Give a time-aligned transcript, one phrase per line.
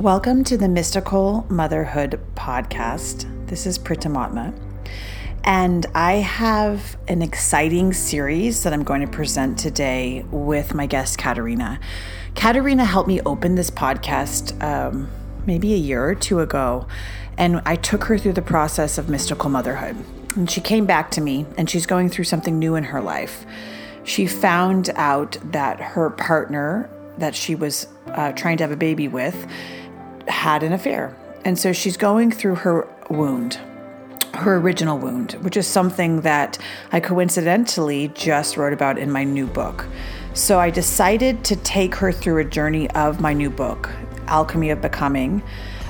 [0.00, 3.30] Welcome to the Mystical Motherhood Podcast.
[3.46, 4.52] This is Pritamatma,
[5.44, 11.16] and I have an exciting series that I'm going to present today with my guest,
[11.16, 11.78] Katerina.
[12.34, 15.08] Katerina helped me open this podcast um,
[15.46, 16.88] maybe a year or two ago,
[17.38, 19.96] and I took her through the process of mystical motherhood.
[20.34, 23.46] And she came back to me, and she's going through something new in her life.
[24.02, 29.06] She found out that her partner that she was uh, trying to have a baby
[29.06, 29.46] with
[30.28, 31.14] had an affair.
[31.44, 33.58] And so she's going through her wound,
[34.34, 36.58] her original wound, which is something that
[36.92, 39.86] I coincidentally just wrote about in my new book.
[40.32, 43.90] So I decided to take her through a journey of my new book,
[44.26, 45.42] Alchemy of Becoming,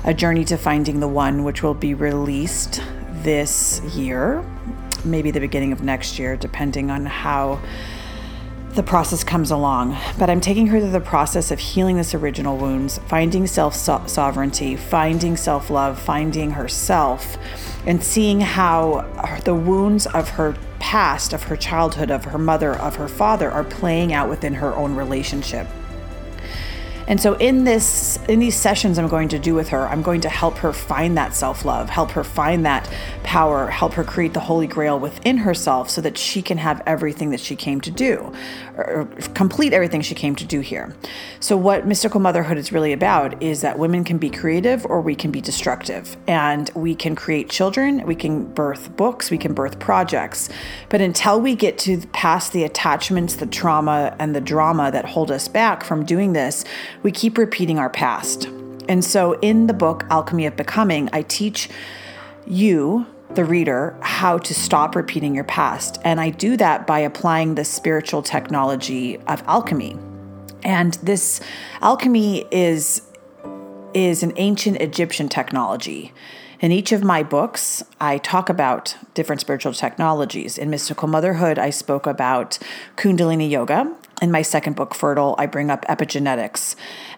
[0.03, 2.81] a journey to finding the one, which will be released
[3.23, 4.45] this year,
[5.03, 7.59] maybe the beginning of next year, depending on how
[8.75, 9.97] the process comes along.
[10.19, 14.75] But I'm taking her through the process of healing this original wounds, finding self sovereignty,
[14.75, 17.37] finding self love, finding herself,
[17.85, 19.01] and seeing how
[19.45, 23.63] the wounds of her past, of her childhood, of her mother, of her father are
[23.63, 25.67] playing out within her own relationship.
[27.07, 30.21] And so in this in these sessions I'm going to do with her, I'm going
[30.21, 32.89] to help her find that self-love, help her find that
[33.23, 37.29] power, help her create the holy grail within herself so that she can have everything
[37.31, 38.33] that she came to do
[38.77, 40.95] or complete everything she came to do here.
[41.39, 45.15] So what mystical motherhood is really about is that women can be creative or we
[45.15, 46.17] can be destructive.
[46.27, 50.49] And we can create children, we can birth books, we can birth projects.
[50.89, 55.31] But until we get to past the attachments, the trauma and the drama that hold
[55.31, 56.65] us back from doing this,
[57.05, 58.45] we keep repeating our past.
[58.89, 61.69] And so in the book, Alchemy of Becoming, I teach
[62.47, 65.99] you, the reader, how to stop repeating your past.
[66.03, 69.99] And I do that by applying the spiritual technology of alchemy.
[70.63, 71.41] And this
[71.79, 73.03] alchemy is,
[73.93, 76.11] is an ancient Egyptian technology.
[76.59, 80.57] In each of my books, I talk about different spiritual technologies.
[80.57, 82.57] In Mystical Motherhood, I spoke about
[82.97, 83.95] Kundalini Yoga.
[84.21, 86.75] In my second book, Fertile, I bring up epigenetics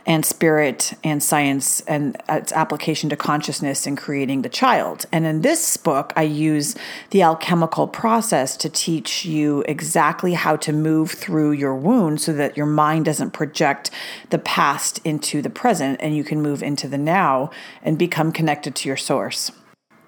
[0.07, 5.05] and spirit and science and its application to consciousness in creating the child.
[5.11, 6.75] And in this book, I use
[7.11, 12.57] the alchemical process to teach you exactly how to move through your wound so that
[12.57, 13.91] your mind doesn't project
[14.31, 17.51] the past into the present and you can move into the now
[17.83, 19.51] and become connected to your source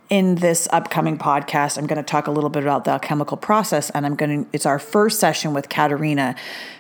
[0.09, 3.89] in this upcoming podcast, I'm going to talk a little bit about the alchemical process,
[3.91, 6.35] and I'm going to, it's our first session with Katerina,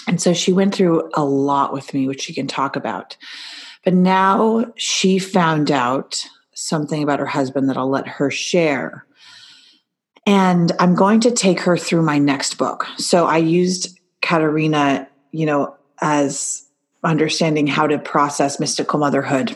[0.07, 3.17] And so she went through a lot with me, which she can talk about.
[3.83, 9.05] But now she found out something about her husband that I'll let her share.
[10.25, 12.87] And I'm going to take her through my next book.
[12.97, 16.64] So I used Katerina, you know, as
[17.05, 19.55] understanding how to process mystical motherhood.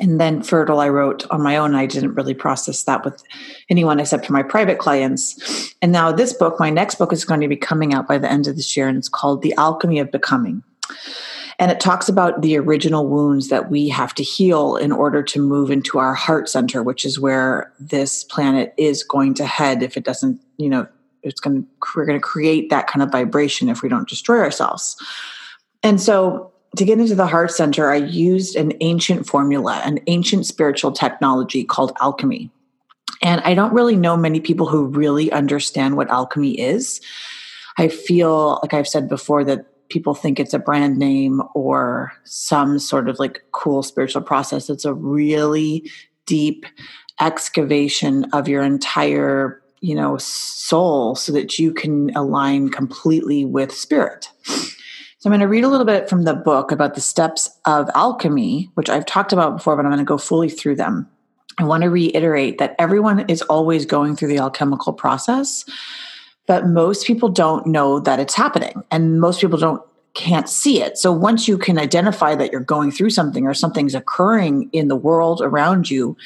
[0.00, 1.74] And then Fertile, I wrote on my own.
[1.74, 3.20] I didn't really process that with
[3.68, 5.74] anyone except for my private clients.
[5.82, 8.30] And now, this book, my next book, is going to be coming out by the
[8.30, 10.62] end of this year, and it's called The Alchemy of Becoming.
[11.58, 15.40] And it talks about the original wounds that we have to heal in order to
[15.40, 19.96] move into our heart center, which is where this planet is going to head if
[19.96, 20.86] it doesn't, you know,
[21.24, 24.38] it's going to, we're going to create that kind of vibration if we don't destroy
[24.38, 24.96] ourselves.
[25.82, 30.46] And so to get into the heart center, I used an ancient formula, an ancient
[30.46, 32.50] spiritual technology called alchemy.
[33.22, 37.00] And I don't really know many people who really understand what alchemy is.
[37.78, 42.78] I feel like I've said before that people think it's a brand name or some
[42.78, 44.68] sort of like cool spiritual process.
[44.68, 45.90] It's a really
[46.26, 46.66] deep
[47.20, 54.28] excavation of your entire, you know, soul so that you can align completely with spirit.
[55.20, 57.90] So I'm going to read a little bit from the book about the steps of
[57.96, 61.08] alchemy, which I've talked about before, but I'm going to go fully through them.
[61.58, 65.64] I want to reiterate that everyone is always going through the alchemical process,
[66.46, 68.80] but most people don't know that it's happening.
[68.92, 69.82] And most people don't
[70.14, 70.98] can't see it.
[70.98, 74.96] So once you can identify that you're going through something or something's occurring in the
[74.96, 76.16] world around you,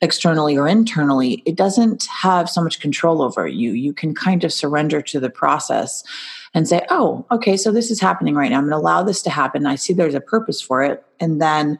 [0.00, 3.72] externally or internally, it doesn't have so much control over you.
[3.72, 6.02] You can kind of surrender to the process
[6.54, 8.58] and say, oh, okay, so this is happening right now.
[8.58, 9.66] I'm going to allow this to happen.
[9.66, 11.04] I see there's a purpose for it.
[11.18, 11.78] And then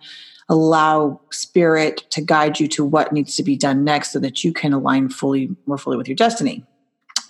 [0.48, 4.52] allow spirit to guide you to what needs to be done next so that you
[4.52, 6.64] can align fully, more fully with your destiny.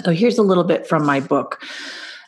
[0.05, 1.63] So here's a little bit from my book,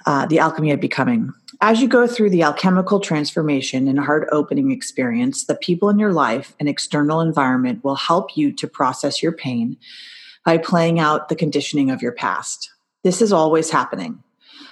[0.07, 1.33] uh, The Alchemy of Becoming.
[1.61, 6.13] As you go through the alchemical transformation and heart opening experience, the people in your
[6.13, 9.77] life and external environment will help you to process your pain
[10.45, 12.71] by playing out the conditioning of your past.
[13.03, 14.23] This is always happening.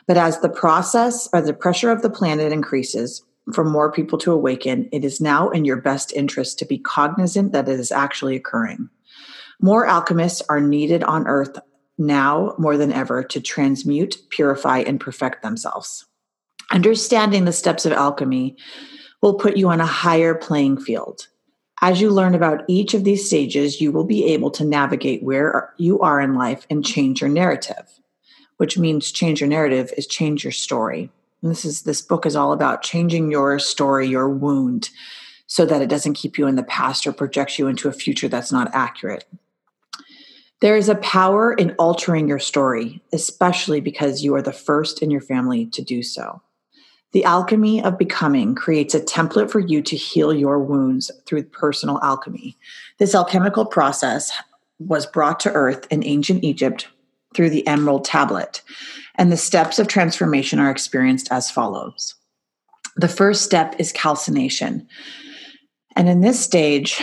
[0.06, 3.22] But as the process or the pressure of the planet increases
[3.52, 7.52] for more people to awaken, it is now in your best interest to be cognizant
[7.52, 8.88] that it is actually occurring.
[9.60, 11.58] More alchemists are needed on earth
[11.98, 16.06] now more than ever to transmute, purify, and perfect themselves.
[16.70, 18.56] Understanding the steps of alchemy
[19.20, 21.28] will put you on a higher playing field.
[21.80, 25.72] As you learn about each of these stages, you will be able to navigate where
[25.78, 28.00] you are in life and change your narrative,
[28.62, 31.10] which means change your narrative is change your story.
[31.42, 34.88] And this is this book is all about changing your story, your wound,
[35.48, 38.28] so that it doesn't keep you in the past or projects you into a future
[38.28, 39.24] that's not accurate.
[40.60, 45.10] There is a power in altering your story, especially because you are the first in
[45.10, 46.40] your family to do so.
[47.10, 51.98] The alchemy of becoming creates a template for you to heal your wounds through personal
[52.00, 52.56] alchemy.
[52.98, 54.30] This alchemical process
[54.78, 56.86] was brought to earth in ancient Egypt
[57.34, 58.62] through the emerald tablet,
[59.16, 62.14] and the steps of transformation are experienced as follows.
[62.96, 64.86] The first step is calcination.
[65.96, 67.00] And in this stage,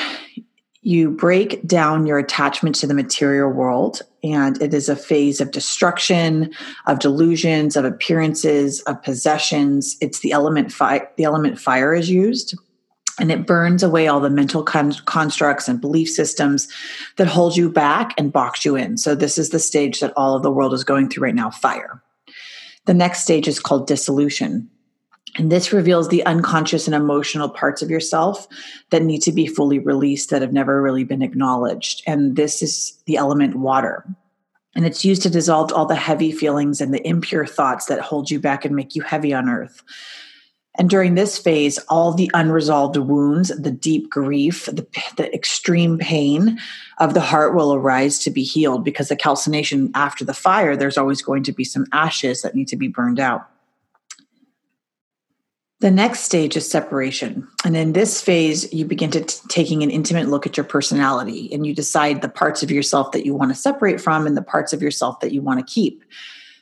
[0.81, 5.51] you break down your attachment to the material world and it is a phase of
[5.51, 6.53] destruction
[6.87, 12.57] of delusions of appearances of possessions it's the element fire the element fire is used
[13.19, 16.67] and it burns away all the mental con- constructs and belief systems
[17.17, 20.35] that hold you back and box you in so this is the stage that all
[20.35, 22.01] of the world is going through right now fire
[22.85, 24.69] the next stage is called dissolution
[25.37, 28.47] and this reveals the unconscious and emotional parts of yourself
[28.89, 32.01] that need to be fully released that have never really been acknowledged.
[32.07, 34.05] And this is the element water.
[34.75, 38.31] And it's used to dissolve all the heavy feelings and the impure thoughts that hold
[38.31, 39.83] you back and make you heavy on earth.
[40.79, 44.87] And during this phase, all the unresolved wounds, the deep grief, the,
[45.17, 46.57] the, extreme pain
[46.99, 50.97] of the heart will arise to be healed because the calcination after the fire, there's
[50.97, 53.45] always going to be some ashes that need to be burned out.
[55.81, 57.45] The next stage is separation.
[57.65, 61.51] And in this phase, you begin to t- taking an intimate look at your personality
[61.53, 64.41] and you decide the parts of yourself that you want to separate from and the
[64.41, 66.03] parts of yourself that you want to keep.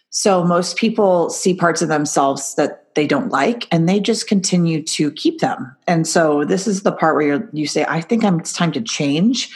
[0.10, 4.84] So most people see parts of themselves that they don't like and they just continue
[4.84, 5.74] to keep them.
[5.88, 8.82] And so this is the part where you say, I think I'm, it's time to
[8.82, 9.50] change.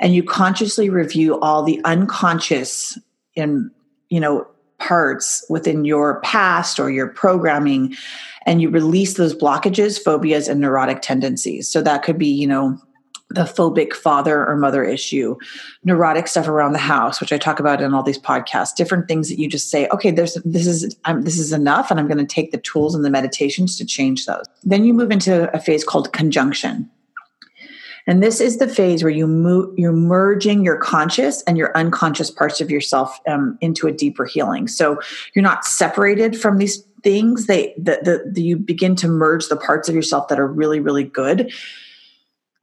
[0.00, 2.98] And you consciously review all the unconscious
[3.34, 3.70] in
[4.08, 4.46] you know,
[4.78, 7.96] parts within your past or your programming
[8.46, 11.68] and you release those blockages, phobias, and neurotic tendencies.
[11.68, 12.78] So that could be, you know,
[13.34, 15.36] the phobic father or mother issue,
[15.84, 19.28] neurotic stuff around the house, which I talk about in all these podcasts, different things
[19.28, 22.24] that you just say, okay, there's this is I'm, this is enough, and I'm going
[22.24, 24.44] to take the tools and the meditations to change those.
[24.62, 26.90] Then you move into a phase called conjunction.
[28.06, 32.30] And this is the phase where you move, you're merging your conscious and your unconscious
[32.30, 34.68] parts of yourself um, into a deeper healing.
[34.68, 35.00] So
[35.34, 39.56] you're not separated from these things they the, the, the, you begin to merge the
[39.56, 41.52] parts of yourself that are really really good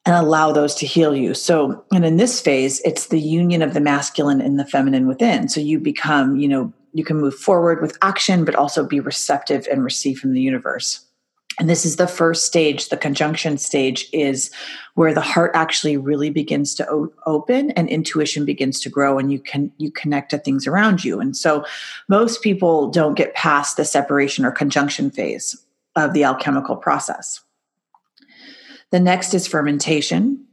[0.06, 1.34] and allow those to heal you.
[1.34, 5.50] So and in this phase it's the union of the masculine and the feminine within.
[5.50, 9.68] So you become you know you can move forward with action but also be receptive
[9.72, 11.06] and receive from the universe.
[11.60, 12.90] And this is the first stage.
[12.90, 14.52] The conjunction stage is
[14.96, 19.32] where the heart actually really begins to o- open and intuition begins to grow and
[19.32, 21.20] you can you connect to things around you.
[21.20, 21.66] And so
[22.08, 25.56] most people don't get past the separation or conjunction phase
[25.96, 27.42] of the alchemical process
[28.92, 30.46] the next is fermentation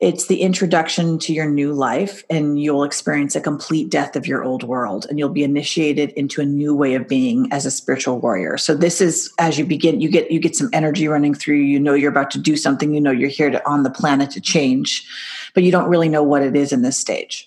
[0.00, 4.42] it's the introduction to your new life, and you'll experience a complete death of your
[4.42, 8.18] old world, and you'll be initiated into a new way of being as a spiritual
[8.18, 8.56] warrior.
[8.56, 11.64] So this is as you begin, you get you get some energy running through you.
[11.64, 12.94] You know you're about to do something.
[12.94, 15.06] You know you're here to on the planet to change,
[15.52, 17.46] but you don't really know what it is in this stage.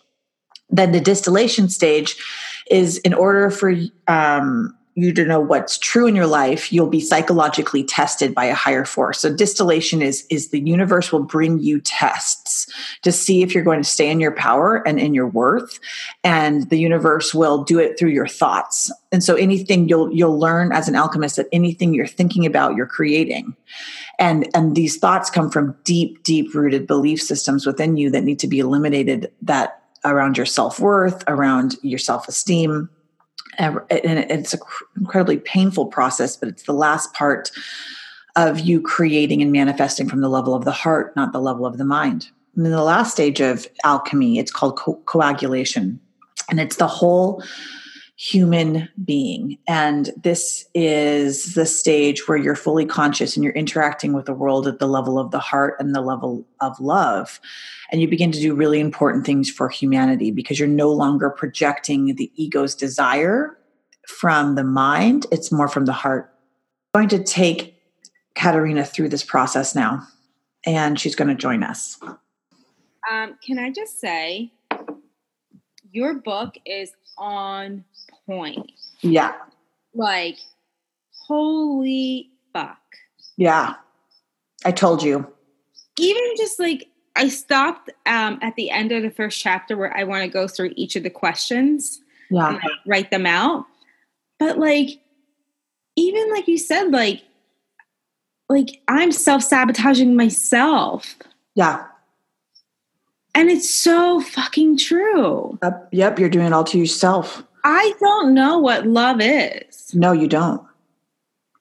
[0.70, 2.16] Then the distillation stage
[2.70, 3.74] is in order for
[4.08, 8.54] um, you to know what's true in your life, you'll be psychologically tested by a
[8.54, 9.20] higher force.
[9.20, 12.72] So distillation is is the universe will bring you tests
[13.02, 15.80] to see if you're going to stay in your power and in your worth,
[16.24, 18.92] and the universe will do it through your thoughts.
[19.12, 22.86] And so anything you'll you'll learn as an alchemist that anything you're thinking about, you're
[22.86, 23.56] creating.
[24.20, 28.40] And and these thoughts come from deep, deep rooted belief systems within you that need
[28.40, 32.90] to be eliminated that around your self-worth, around your self-esteem
[33.58, 34.60] and it's an
[34.98, 37.52] incredibly painful process but it's the last part
[38.36, 41.78] of you creating and manifesting from the level of the heart not the level of
[41.78, 42.30] the mind.
[42.56, 46.00] And the last stage of alchemy it's called co- coagulation.
[46.50, 47.44] And it's the whole
[48.32, 54.26] human being and this is the stage where you're fully conscious and you're interacting with
[54.26, 57.42] the world at the level of the heart and the level of love
[57.92, 62.16] and you begin to do really important things for humanity because you're no longer projecting
[62.16, 63.58] the ego's desire
[64.08, 66.34] from the mind, it's more from the heart.
[66.94, 67.76] I'm going to take
[68.36, 70.06] Katerina through this process now,
[70.66, 72.00] and she's going to join us.
[73.12, 74.54] Um, can I just say,
[75.92, 77.84] your book is on
[78.26, 78.72] point.
[79.02, 79.34] Yeah.
[79.94, 80.38] Like,
[81.28, 82.78] holy fuck.
[83.38, 83.76] Yeah.
[84.66, 85.28] I told you.
[85.98, 90.04] Even just like I stopped um, at the end of the first chapter where I
[90.04, 92.02] want to go through each of the questions
[92.32, 92.48] yeah.
[92.48, 93.66] and like, write them out.
[94.40, 95.00] But like,
[95.96, 97.22] even like you said, like,
[98.50, 101.16] like I'm self sabotaging myself.
[101.56, 101.86] Yeah.
[103.36, 105.58] And it's so fucking true.
[105.64, 107.44] Yep, yep, you're doing it all to yourself.
[107.64, 109.94] I don't know what love is.
[109.96, 110.62] No, you don't.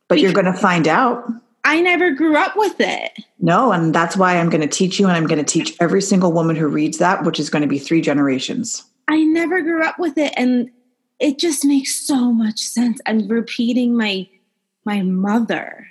[0.09, 1.25] But because you're going to find out.
[1.65, 3.13] I never grew up with it.
[3.39, 6.03] No, and that's why I'm going to teach you, and I'm going to teach every
[6.03, 8.85] single woman who reads that, which is going to be three generations.
[9.09, 10.71] I never grew up with it, and
[11.21, 13.01] it just makes so much sense.
[13.07, 14.29] I'm repeating my
[14.85, 15.87] my mother.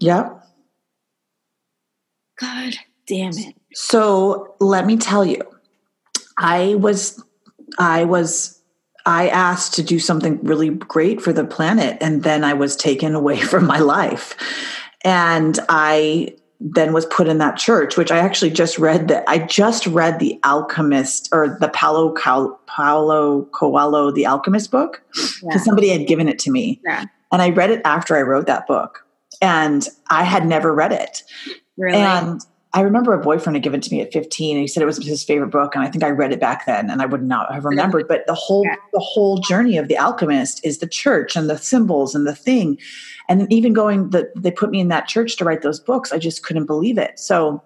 [0.00, 0.42] Yep.
[2.38, 2.74] God
[3.06, 3.54] damn it.
[3.74, 5.40] So let me tell you,
[6.38, 7.22] I was
[7.78, 8.60] I was
[9.06, 13.14] I asked to do something really great for the planet, and then I was taken
[13.14, 14.36] away from my life.
[15.04, 19.38] And I then was put in that church, which I actually just read that I
[19.38, 22.14] just read the Alchemist or the Paulo
[22.66, 25.56] Paulo Coelho, the Alchemist book, because yeah.
[25.58, 26.80] somebody had given it to me.
[26.84, 27.04] Yeah.
[27.32, 29.04] And I read it after I wrote that book.
[29.42, 31.22] And I had never read it.
[31.76, 31.98] Really?
[31.98, 32.40] And
[32.74, 34.86] I remember a boyfriend had given it to me at 15 and he said it
[34.86, 35.76] was his favorite book.
[35.76, 38.08] And I think I read it back then and I would not have remembered.
[38.08, 38.74] But the whole yeah.
[38.92, 42.78] the whole journey of the alchemist is the church and the symbols and the thing.
[43.28, 46.18] And even going that they put me in that church to write those books, I
[46.18, 47.18] just couldn't believe it.
[47.18, 47.62] So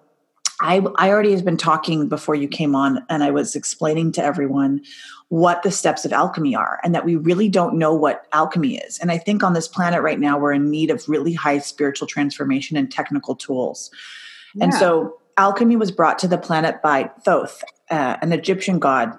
[0.61, 4.23] I, I already has been talking before you came on and I was explaining to
[4.23, 4.81] everyone
[5.29, 8.99] what the steps of alchemy are and that we really don't know what alchemy is.
[8.99, 12.07] And I think on this planet right now, we're in need of really high spiritual
[12.07, 13.89] transformation and technical tools.
[14.55, 14.65] Yeah.
[14.65, 19.17] And so alchemy was brought to the planet by Thoth, uh, an Egyptian god,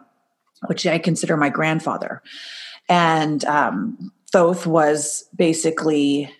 [0.66, 2.22] which I consider my grandfather.
[2.88, 6.32] And um, Thoth was basically,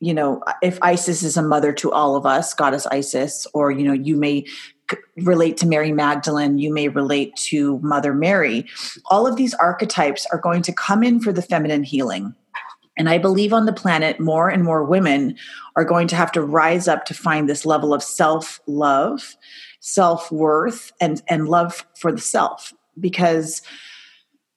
[0.00, 3.84] you know, if Isis is a mother to all of us, goddess Isis, or, you
[3.84, 4.46] know, you may
[5.16, 8.66] relate to Mary Magdalene, you may relate to Mother Mary.
[9.06, 12.34] All of these archetypes are going to come in for the feminine healing.
[12.96, 15.36] And I believe on the planet, more and more women
[15.76, 19.36] are going to have to rise up to find this level of self love,
[19.80, 22.72] self worth, and, and love for the self.
[22.98, 23.62] Because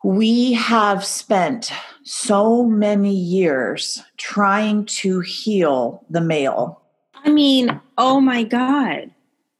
[0.03, 6.81] we have spent so many years trying to heal the male.
[7.25, 9.11] I mean, oh my God.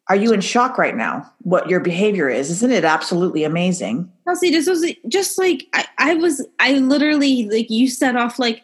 [0.08, 1.32] Are you in shock right now?
[1.42, 2.50] What your behavior is?
[2.50, 4.12] Isn't it absolutely amazing?
[4.26, 8.64] Kelsey, this was just like I, I was I literally like you set off like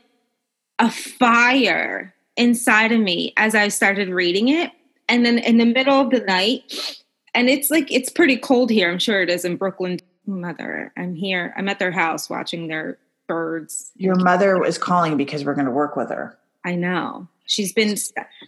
[0.79, 4.71] a fire inside of me as I started reading it.
[5.07, 6.63] And then in the middle of the night,
[7.33, 8.91] and it's like, it's pretty cold here.
[8.91, 9.99] I'm sure it is in Brooklyn.
[10.25, 11.53] Mother, I'm here.
[11.57, 13.91] I'm at their house watching their birds.
[13.95, 16.37] Your mother is calling because we're going to work with her.
[16.63, 17.27] I know.
[17.45, 17.95] She's been,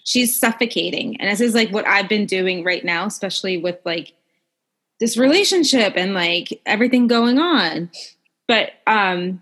[0.06, 1.22] she's suffocating.
[1.22, 4.14] And this is like what I've been doing right now, especially with like
[5.00, 7.92] this relationship and like everything going on.
[8.48, 9.42] But um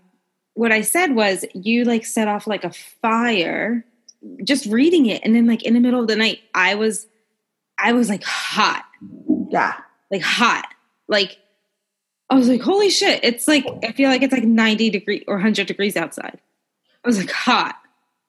[0.56, 3.86] what I said was you like set off like a fire
[4.44, 7.08] just reading it and then like in the middle of the night I was
[7.78, 8.86] I was like hot.
[9.50, 9.76] Yeah.
[10.10, 10.66] Like hot.
[11.08, 11.38] Like
[12.30, 13.20] I was like holy shit.
[13.24, 16.40] It's like I feel like it's like 90 degree or 100 degrees outside.
[17.04, 17.76] I was like hot.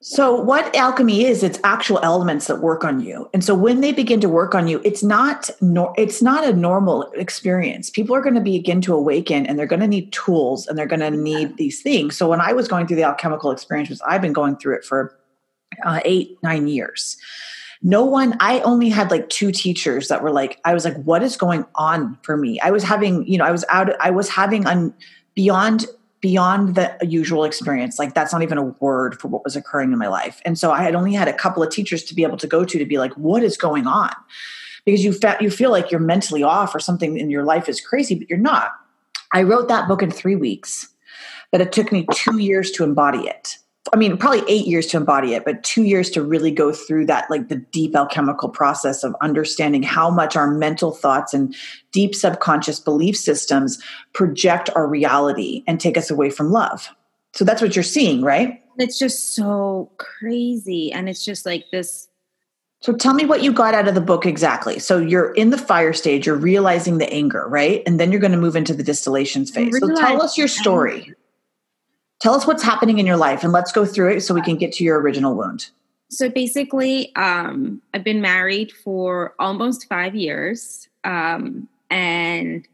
[0.03, 3.31] So, what alchemy is, it's actual elements that work on you.
[3.33, 6.53] And so, when they begin to work on you, it's not nor- it's not a
[6.53, 7.89] normal experience.
[7.89, 10.87] People are going to begin to awaken, and they're going to need tools, and they're
[10.87, 12.17] going to need these things.
[12.17, 15.19] So, when I was going through the alchemical experience, I've been going through it for
[15.85, 17.17] uh, eight nine years.
[17.83, 18.37] No one.
[18.39, 21.65] I only had like two teachers that were like, I was like, what is going
[21.75, 22.61] on for me?
[22.61, 23.89] I was having, you know, I was out.
[24.01, 24.93] I was having un,
[25.35, 25.87] beyond
[26.27, 28.01] beyond the usual experience.
[28.01, 30.43] Like that's not even a word for what was occurring in my life.
[30.45, 32.65] And so I had only had a couple of teachers to be able to go
[32.65, 34.11] to to be like, what is going on?
[34.85, 37.81] Because you fe- you feel like you're mentally off or something in your life is
[37.81, 38.73] crazy, but you're not.
[39.33, 40.89] I wrote that book in three weeks,
[41.53, 43.59] but it took me two years to embody it.
[43.93, 47.07] I mean, probably eight years to embody it, but two years to really go through
[47.07, 51.55] that, like the deep alchemical process of understanding how much our mental thoughts and
[51.93, 56.89] deep subconscious belief systems project our reality and take us away from love.
[57.35, 58.63] So that's what you're seeing, right?
[58.79, 60.93] It's just so crazy.
[60.93, 62.09] And it's just like this.
[62.81, 64.79] So tell me what you got out of the book exactly.
[64.79, 67.83] So you're in the fire stage, you're realizing the anger, right?
[67.87, 69.79] And then you're going to move into the distillations phase.
[69.79, 71.15] So tell us your story.
[72.21, 74.57] Tell us what's happening in your life and let's go through it so we can
[74.57, 75.71] get to your original wound.
[76.09, 80.89] So basically, um, I've been married for almost five years.
[81.05, 82.67] Um, and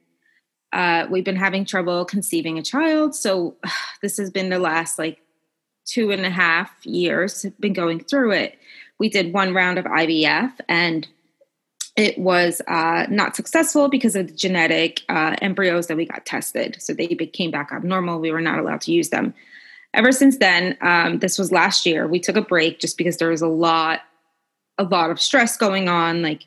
[0.72, 3.14] uh, we've been having trouble conceiving a child.
[3.14, 3.56] So
[4.02, 5.22] this has been the last like
[5.84, 8.58] two and a half years, been going through it.
[8.98, 11.08] We did one round of IVF and
[11.96, 16.76] it was uh, not successful because of the genetic uh, embryos that we got tested.
[16.80, 18.20] So they came back abnormal.
[18.20, 19.34] We were not allowed to use them.
[19.92, 22.06] Ever since then, um, this was last year.
[22.06, 24.00] We took a break just because there was a lot,
[24.78, 26.22] a lot of stress going on.
[26.22, 26.46] Like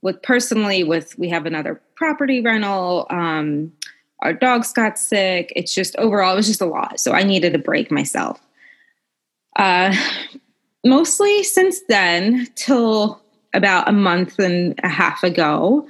[0.00, 3.06] with personally, with we have another property rental.
[3.10, 3.72] Um,
[4.20, 5.52] our dogs got sick.
[5.54, 6.98] It's just overall, it was just a lot.
[6.98, 8.40] So I needed a break myself.
[9.56, 9.94] Uh,
[10.84, 13.20] mostly since then till
[13.54, 15.86] about a month and a half ago,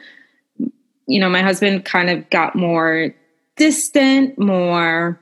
[1.06, 3.14] you know, my husband kind of got more
[3.56, 5.18] distant, more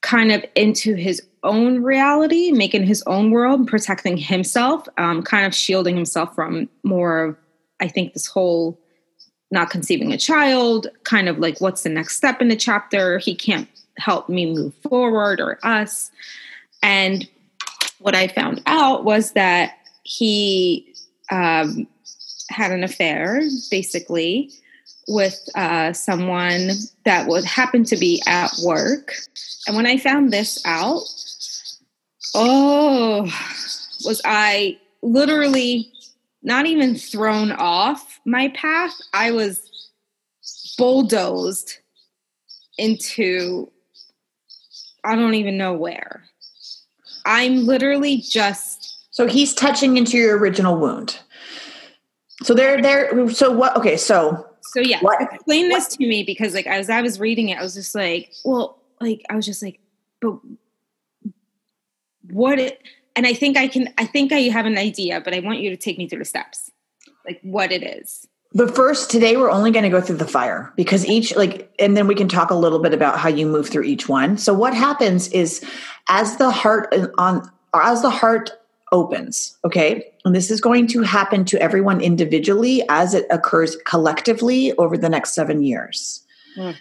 [0.00, 5.54] kind of into his own reality, making his own world, protecting himself, um, kind of
[5.54, 7.36] shielding himself from more of,
[7.80, 8.78] I think, this whole
[9.50, 13.18] not conceiving a child, kind of like what's the next step in the chapter.
[13.18, 16.10] He can't help me move forward or us.
[16.82, 17.28] And
[17.98, 20.91] what I found out was that he
[21.32, 21.88] um,
[22.50, 24.52] had an affair, basically,
[25.08, 26.70] with uh, someone
[27.04, 29.14] that would happen to be at work.
[29.66, 31.02] And when I found this out,
[32.34, 33.22] oh,
[34.04, 35.90] was I literally
[36.42, 38.94] not even thrown off my path?
[39.14, 39.90] I was
[40.76, 41.78] bulldozed
[42.78, 43.70] into
[45.04, 46.24] I don't even know where.
[47.24, 48.71] I'm literally just
[49.12, 51.20] so he's touching into your original wound.
[52.42, 53.30] So they're there.
[53.30, 53.76] So what?
[53.76, 53.96] Okay.
[53.96, 55.90] So so yeah, what, explain this what?
[55.92, 59.22] to me because like as I was reading it, I was just like, well, like
[59.30, 59.80] I was just like,
[60.20, 60.38] but
[62.30, 62.58] what?
[62.58, 62.82] It,
[63.14, 63.92] and I think I can.
[63.98, 66.24] I think I have an idea, but I want you to take me through the
[66.24, 66.70] steps,
[67.26, 68.26] like what it is.
[68.54, 71.96] But first, today we're only going to go through the fire because each, like, and
[71.96, 74.36] then we can talk a little bit about how you move through each one.
[74.38, 75.64] So, what happens is
[76.08, 78.50] as the heart uh, on, as the heart
[78.92, 79.56] opens.
[79.64, 80.12] Okay.
[80.24, 85.08] And this is going to happen to everyone individually as it occurs collectively over the
[85.08, 86.24] next seven years.
[86.56, 86.76] Mm.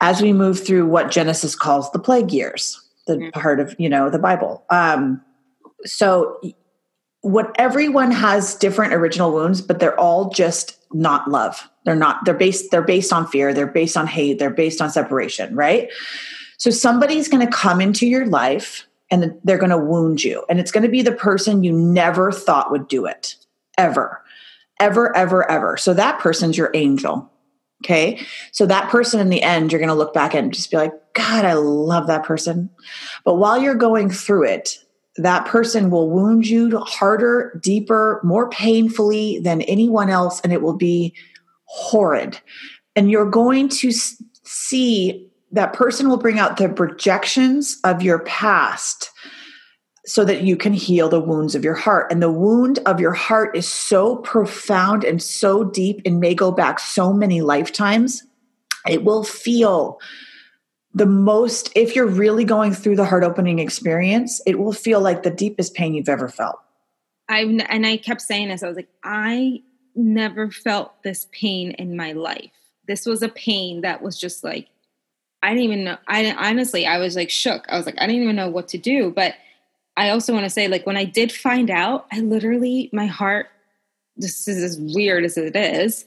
[0.00, 3.32] As we move through what Genesis calls the plague years, the mm.
[3.32, 4.64] part of, you know, the Bible.
[4.70, 5.22] Um,
[5.84, 6.40] so
[7.20, 11.68] what everyone has different original wounds, but they're all just not love.
[11.84, 14.90] They're not, they're based, they're based on fear, they're based on hate, they're based on
[14.90, 15.90] separation, right?
[16.56, 20.44] So somebody's going to come into your life and they're going to wound you.
[20.48, 23.36] And it's going to be the person you never thought would do it,
[23.76, 24.22] ever,
[24.78, 25.76] ever, ever, ever.
[25.76, 27.30] So that person's your angel.
[27.84, 28.20] Okay.
[28.52, 30.92] So that person in the end, you're going to look back and just be like,
[31.14, 32.68] God, I love that person.
[33.24, 34.78] But while you're going through it,
[35.16, 40.40] that person will wound you harder, deeper, more painfully than anyone else.
[40.42, 41.14] And it will be
[41.64, 42.38] horrid.
[42.96, 43.92] And you're going to
[44.42, 49.10] see that person will bring out the projections of your past
[50.06, 52.10] so that you can heal the wounds of your heart.
[52.10, 56.50] And the wound of your heart is so profound and so deep and may go
[56.50, 58.22] back so many lifetimes.
[58.88, 60.00] It will feel
[60.94, 65.22] the most, if you're really going through the heart opening experience, it will feel like
[65.22, 66.58] the deepest pain you've ever felt.
[67.28, 68.64] I and I kept saying this.
[68.64, 69.62] I was like, I
[69.94, 72.50] never felt this pain in my life.
[72.88, 74.68] This was a pain that was just like
[75.42, 75.98] I didn't even know.
[76.06, 77.64] I honestly, I was like shook.
[77.68, 79.10] I was like, I didn't even know what to do.
[79.10, 79.34] But
[79.96, 83.48] I also want to say, like, when I did find out, I literally, my heart,
[84.16, 86.04] this is as weird as it is,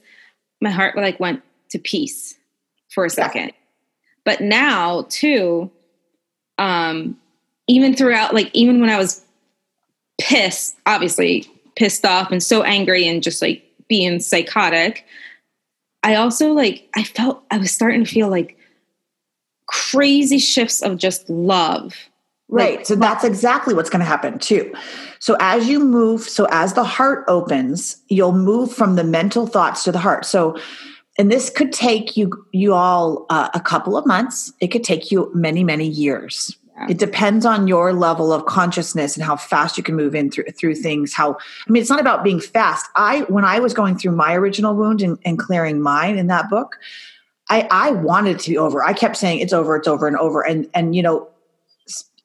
[0.60, 2.34] my heart like went to peace
[2.90, 3.46] for a second.
[3.46, 3.54] Yeah.
[4.24, 5.70] But now, too,
[6.58, 7.18] um,
[7.68, 9.24] even throughout, like, even when I was
[10.20, 15.04] pissed, obviously pissed off and so angry and just like being psychotic,
[16.02, 18.56] I also like, I felt, I was starting to feel like
[19.74, 21.94] crazy shifts of just love.
[22.48, 22.76] Right.
[22.76, 24.72] Like, so that's exactly what's going to happen too.
[25.18, 29.82] So as you move, so as the heart opens, you'll move from the mental thoughts
[29.84, 30.24] to the heart.
[30.24, 30.56] So,
[31.18, 34.52] and this could take you you all uh, a couple of months.
[34.60, 36.56] It could take you many many years.
[36.76, 36.88] Yeah.
[36.90, 40.44] It depends on your level of consciousness and how fast you can move in through
[40.58, 41.14] through things.
[41.14, 41.34] How
[41.66, 42.86] I mean, it's not about being fast.
[42.94, 46.50] I when I was going through my original wound and, and clearing mine in that
[46.50, 46.78] book,
[47.50, 48.82] I, I wanted it to be over.
[48.82, 50.40] I kept saying it's over, it's over and over.
[50.42, 51.28] And, and, you know,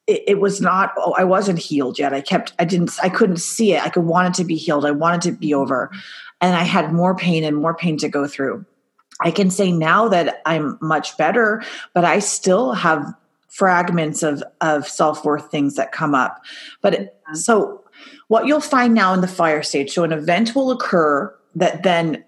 [0.08, 2.13] it, it, was not, oh, I wasn't healed yet.
[2.13, 3.84] I kept, I didn't, I couldn't see it.
[3.84, 4.86] I could want it to be healed.
[4.86, 5.91] I wanted to be over.
[6.41, 8.65] And I had more pain and more pain to go through.
[9.21, 11.62] I can say now that I'm much better,
[11.93, 13.13] but I still have
[13.49, 16.41] fragments of, of self-worth things that come up.
[16.82, 17.36] But mm-hmm.
[17.36, 17.84] so
[18.29, 22.23] what you'll find now in the fire stage, so an event will occur that then,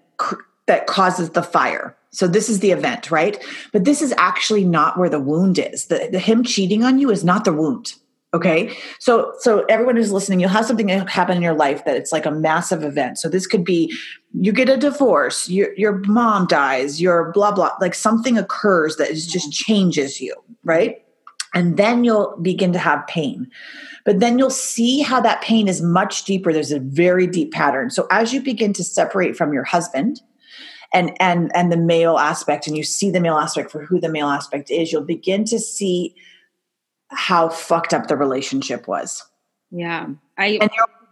[0.66, 3.42] that causes the fire so this is the event, right?
[3.72, 5.86] But this is actually not where the wound is.
[5.86, 7.94] The, the him cheating on you is not the wound.
[8.34, 8.74] Okay.
[8.98, 12.24] So so everyone who's listening, you'll have something happen in your life that it's like
[12.24, 13.18] a massive event.
[13.18, 13.94] So this could be
[14.32, 19.10] you get a divorce, your your mom dies, your blah blah, like something occurs that
[19.10, 21.04] is just changes you, right?
[21.54, 23.50] And then you'll begin to have pain.
[24.06, 26.54] But then you'll see how that pain is much deeper.
[26.54, 27.90] There's a very deep pattern.
[27.90, 30.22] So as you begin to separate from your husband,
[30.92, 34.08] and and and the male aspect and you see the male aspect for who the
[34.08, 36.14] male aspect is you'll begin to see
[37.08, 39.24] how fucked up the relationship was.
[39.70, 40.08] Yeah.
[40.38, 40.58] I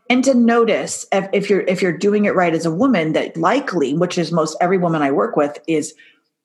[0.09, 3.37] and to notice if, if you're if you're doing it right as a woman that
[3.37, 5.95] likely which is most every woman i work with is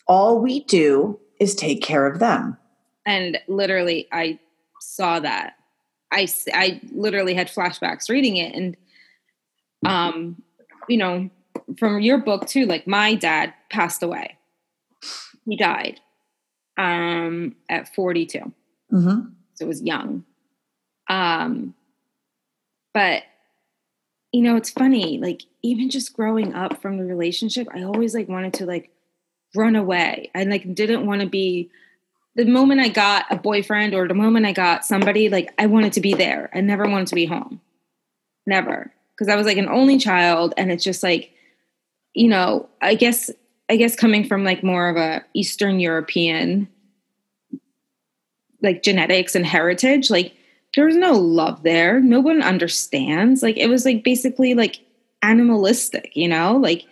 [0.08, 2.58] all we do is take care of them.
[3.06, 4.39] And literally i
[4.80, 5.56] saw that.
[6.12, 8.78] I i literally had flashbacks reading it and
[9.86, 10.41] um
[10.88, 11.30] you know
[11.77, 14.38] from your book too, like my dad passed away.
[15.45, 15.99] He died
[16.77, 18.39] um, at 42.
[18.91, 19.29] Mm-hmm.
[19.53, 20.25] So it was young.
[21.09, 21.75] Um,
[22.93, 23.23] but
[24.31, 28.27] you know, it's funny, like even just growing up from the relationship, I always like
[28.27, 28.91] wanted to like
[29.55, 30.29] run away.
[30.35, 31.71] I like didn't want to be
[32.35, 35.93] the moment I got a boyfriend or the moment I got somebody, like I wanted
[35.93, 36.49] to be there.
[36.53, 37.61] I never wanted to be home.
[38.45, 38.93] Never.
[39.13, 41.31] Because I was like an only child and it's just like
[42.15, 43.30] you know, I guess
[43.69, 46.67] I guess coming from like more of a Eastern European
[48.63, 50.34] like genetics and heritage, like
[50.75, 51.99] there was no love there.
[51.99, 53.43] No one understands.
[53.43, 54.80] Like it was like basically like
[55.21, 56.58] animalistic, you know?
[56.58, 56.86] Like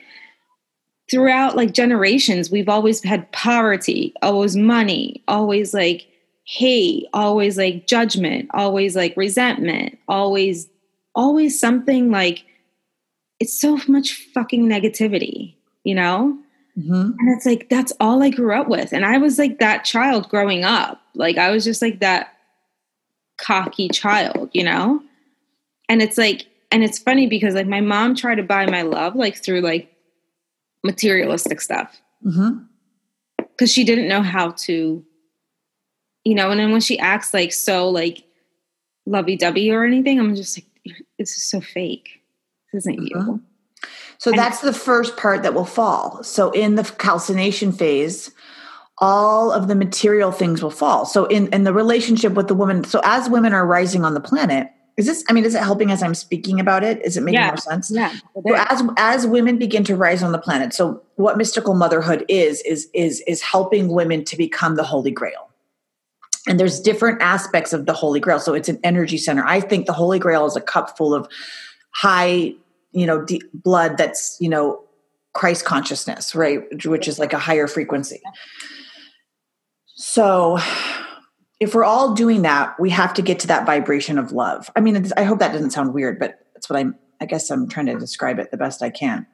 [1.09, 6.07] throughout like generations, we've always had poverty, always money, always like
[6.45, 10.67] hate, always like judgment, always like resentment, always
[11.15, 12.43] always something like
[13.43, 15.53] it's so much fucking negativity,
[15.83, 16.39] you know?
[16.79, 17.19] Mm-hmm.
[17.19, 18.93] And it's like, that's all I grew up with.
[18.93, 21.01] And I was like that child growing up.
[21.13, 22.37] Like, I was just like that
[23.37, 25.03] cocky child, you know?
[25.89, 29.13] And it's like, and it's funny because like my mom tried to buy my love
[29.13, 29.93] like through like
[30.85, 32.01] materialistic stuff.
[32.25, 32.63] Mm-hmm.
[33.59, 35.03] Cause she didn't know how to,
[36.23, 38.23] you know, and then when she acts like so like
[39.05, 42.22] lovey dovey or anything, I'm just like, this is so fake
[42.73, 43.31] isn't mm-hmm.
[43.31, 43.41] you.
[44.17, 46.23] So and that's the first part that will fall.
[46.23, 48.31] So in the calcination phase,
[48.99, 51.05] all of the material things will fall.
[51.05, 54.21] So in, in the relationship with the woman, so as women are rising on the
[54.21, 57.21] planet, is this i mean is it helping as i'm speaking about it is it
[57.21, 57.47] making yeah.
[57.47, 58.13] more sense yeah
[58.45, 62.61] so as as women begin to rise on the planet so what mystical motherhood is
[62.61, 65.49] is is is helping women to become the holy grail
[66.47, 69.85] and there's different aspects of the holy grail so it's an energy center i think
[69.85, 71.27] the holy grail is a cup full of
[71.91, 72.53] high
[72.93, 74.83] you know deep blood that's you know
[75.33, 76.63] christ consciousness right?
[76.85, 78.21] Which is like a higher frequency.
[79.95, 80.59] So
[81.59, 84.69] if we're all doing that we have to get to that vibration of love.
[84.75, 87.67] I mean i hope that doesn't sound weird but that's what i'm i guess i'm
[87.67, 89.25] trying to describe it the best i can.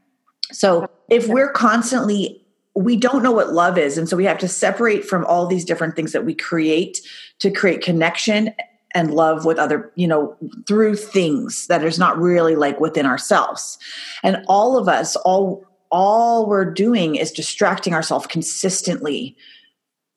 [0.51, 2.45] So if we're constantly
[2.75, 5.65] we don't know what love is and so we have to separate from all these
[5.65, 6.99] different things that we create
[7.39, 8.53] to create connection
[8.93, 10.35] and love with other you know
[10.67, 13.77] through things that is not really like within ourselves.
[14.23, 19.35] And all of us all all we're doing is distracting ourselves consistently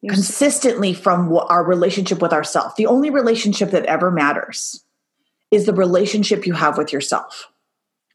[0.03, 0.15] yes.
[0.15, 4.85] consistently from our relationship with ourselves the only relationship that ever matters
[5.51, 7.49] is the relationship you have with yourself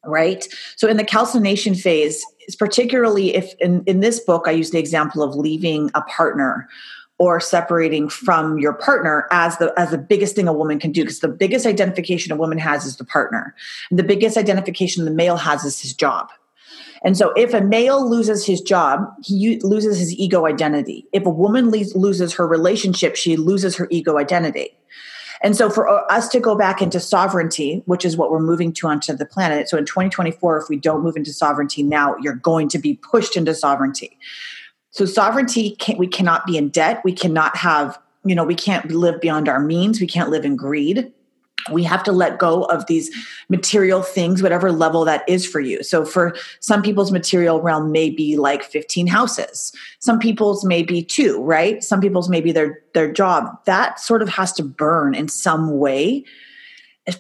[0.06, 0.48] right?
[0.78, 4.80] So in the calcination phase it's particularly if in, in this book i use the
[4.80, 6.68] example of leaving a partner
[7.20, 11.04] or separating from your partner as the as the biggest thing a woman can do
[11.04, 13.56] because the biggest identification a woman has is the partner
[13.90, 16.30] and the biggest identification the male has is his job
[17.04, 21.30] and so if a male loses his job he loses his ego identity if a
[21.30, 24.72] woman loses her relationship she loses her ego identity
[25.42, 28.74] and so for uh, us to go back into sovereignty, which is what we're moving
[28.74, 29.70] to onto the planet.
[29.70, 33.38] So in 2024, if we don't move into sovereignty now, you're going to be pushed
[33.38, 34.18] into sovereignty.
[34.98, 37.02] So sovereignty, can, we cannot be in debt.
[37.04, 40.02] We cannot have, you know, we can't live beyond our means.
[40.02, 41.14] We can't live in greed.
[41.72, 43.12] We have to let go of these
[43.48, 45.84] material things whatever level that is for you.
[45.84, 49.72] So for some people's material realm may be like 15 houses.
[50.00, 51.84] Some people's may be two right?
[51.84, 53.56] Some people's may be their their job.
[53.66, 56.26] That sort of has to burn in some way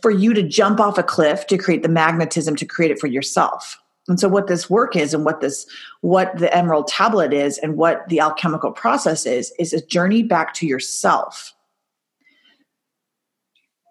[0.01, 3.05] for you to jump off a cliff to create the magnetism to create it for
[3.05, 5.65] yourself and so what this work is and what this
[6.01, 10.53] what the emerald tablet is and what the alchemical process is is a journey back
[10.53, 11.53] to yourself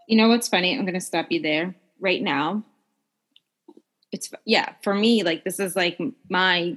[0.07, 0.75] you know what's funny?
[0.75, 2.65] I'm going to stop you there right now.
[4.13, 6.01] It's yeah, for me like this is like
[6.31, 6.77] my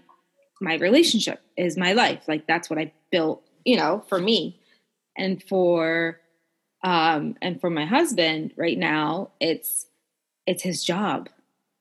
[0.60, 2.28] my relationship is my life.
[2.28, 4.60] Like that's what I built, you know, for me.
[5.16, 6.20] And for
[6.84, 9.86] um and for my husband right now, it's
[10.48, 11.30] it's his job.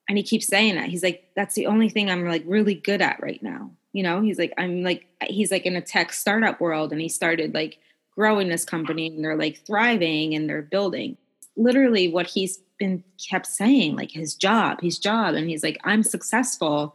[0.09, 0.88] And he keeps saying that.
[0.88, 3.71] He's like that's the only thing I'm like really good at right now.
[3.92, 7.09] You know, he's like I'm like he's like in a tech startup world and he
[7.09, 7.79] started like
[8.14, 11.16] growing this company and they're like thriving and they're building
[11.57, 15.35] literally what he's been kept saying, like his job, his job.
[15.35, 16.94] And he's like, I'm successful.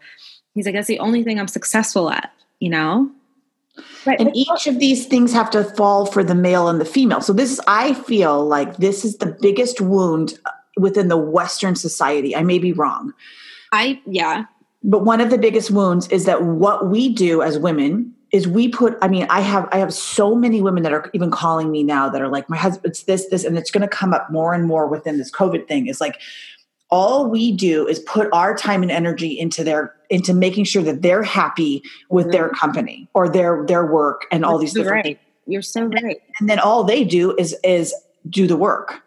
[0.55, 3.11] He's like, that's the only thing I'm successful at, you know?
[4.05, 4.19] Right.
[4.19, 7.21] And each of these things have to fall for the male and the female.
[7.21, 10.39] So this is, I feel like this is the biggest wound
[10.77, 12.35] within the Western society.
[12.35, 13.13] I may be wrong.
[13.71, 14.45] I, yeah.
[14.83, 18.67] But one of the biggest wounds is that what we do as women is we
[18.67, 21.83] put i mean i have i have so many women that are even calling me
[21.83, 24.55] now that are like my husband's this this and it's going to come up more
[24.55, 26.19] and more within this covid thing is like
[26.93, 31.01] all we do is put our time and energy into their into making sure that
[31.01, 32.33] they're happy with mm-hmm.
[32.33, 35.03] their company or their their work and all these different right.
[35.03, 35.19] things.
[35.47, 36.21] You're so right.
[36.39, 37.95] And then all they do is is
[38.29, 39.01] do the work.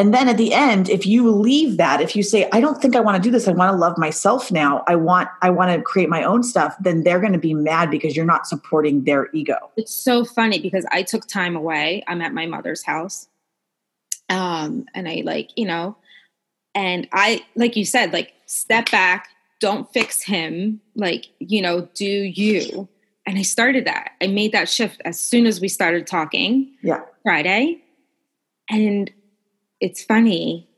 [0.00, 2.96] And then at the end, if you leave that, if you say, I don't think
[2.96, 5.72] I want to do this, I want to love myself now, I want, I want
[5.72, 9.04] to create my own stuff, then they're going to be mad because you're not supporting
[9.04, 9.58] their ego.
[9.76, 12.02] It's so funny because I took time away.
[12.08, 13.28] I'm at my mother's house.
[14.30, 15.98] Um, and I like, you know,
[16.74, 19.28] and I, like you said, like step back,
[19.60, 22.88] don't fix him, like, you know, do you.
[23.26, 24.12] And I started that.
[24.22, 26.72] I made that shift as soon as we started talking.
[26.80, 27.02] Yeah.
[27.22, 27.82] Friday.
[28.70, 29.10] And
[29.80, 30.68] it's funny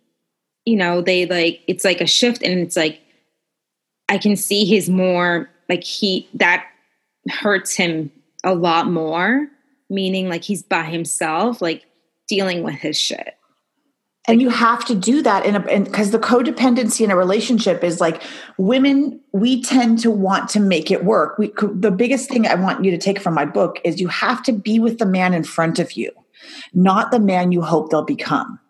[0.65, 3.01] you know they like it's like a shift and it's like
[4.09, 6.67] i can see he's more like he that
[7.29, 8.11] hurts him
[8.45, 9.49] a lot more
[9.89, 11.85] meaning like he's by himself like
[12.33, 13.37] dealing with his shit.
[14.29, 18.01] And you have to do that in a because the codependency in a relationship is
[18.01, 18.23] like
[18.57, 21.37] women we tend to want to make it work.
[21.39, 24.43] We the biggest thing i want you to take from my book is you have
[24.45, 26.11] to be with the man in front of you
[26.73, 28.61] not the man you hope they'll become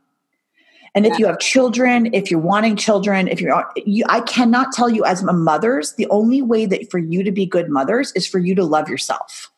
[0.94, 4.90] and if you have children, if you're wanting children, if you're, you, I cannot tell
[4.90, 8.26] you as a mothers, the only way that for you to be good mothers is
[8.26, 9.50] for you to love yourself.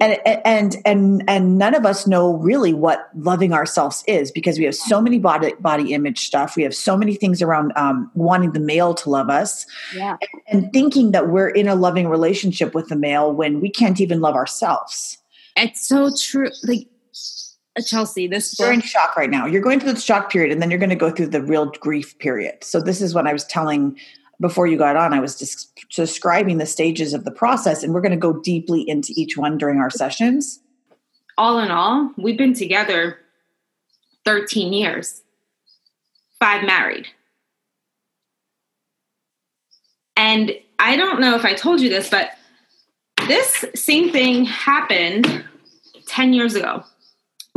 [0.00, 4.64] And, and and and none of us know really what loving ourselves is because we
[4.64, 6.56] have so many body body image stuff.
[6.56, 10.16] We have so many things around um, wanting the male to love us, yeah.
[10.48, 14.00] and, and thinking that we're in a loving relationship with the male when we can't
[14.00, 15.18] even love ourselves.
[15.56, 16.50] It's so true.
[16.62, 16.86] Like
[17.82, 19.46] Chelsea, this you're in shock right now.
[19.46, 21.66] You're going through the shock period, and then you're going to go through the real
[21.66, 22.62] grief period.
[22.62, 23.98] So this is what I was telling
[24.40, 25.12] before you got on.
[25.12, 28.88] I was just describing the stages of the process, and we're going to go deeply
[28.88, 30.60] into each one during our sessions.
[31.36, 33.18] All in all, we've been together
[34.24, 35.22] 13 years,
[36.38, 37.06] five married.
[40.16, 42.32] And I don't know if I told you this, but
[43.28, 45.44] this same thing happened
[46.06, 46.84] 10 years ago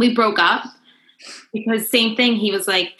[0.01, 0.65] we broke up
[1.53, 2.35] because same thing.
[2.35, 2.99] He was like,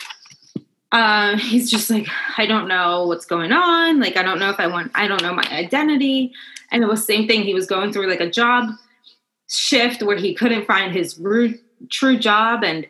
[0.92, 4.00] uh, he's just like, I don't know what's going on.
[4.00, 6.32] Like, I don't know if I want, I don't know my identity.
[6.72, 7.42] And it was same thing.
[7.42, 8.70] He was going through like a job
[9.50, 11.60] shift where he couldn't find his root,
[11.90, 12.64] true job.
[12.64, 12.86] And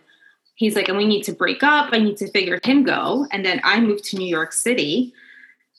[0.55, 1.89] he's like, and we need to break up.
[1.93, 3.27] I need to figure him go.
[3.31, 5.13] And then I moved to New York City.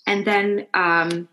[0.06, 1.28] And then, um,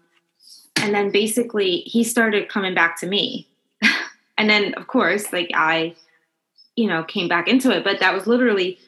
[0.75, 3.47] and then basically he started coming back to me.
[4.37, 5.95] and then of course, like I,
[6.79, 7.83] you know, came back into it.
[7.83, 8.79] But that was literally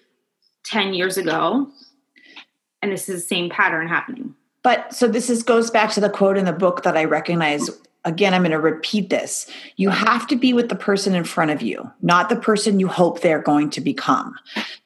[0.65, 1.67] 10 years ago.
[2.81, 4.33] And this is the same pattern happening.
[4.63, 7.69] But so this is goes back to the quote in the book that i recognize.
[8.03, 9.51] Again i'm going to repeat this.
[9.75, 12.87] You have to be with the person in front of you not the person you
[12.87, 14.35] hope they're going to become.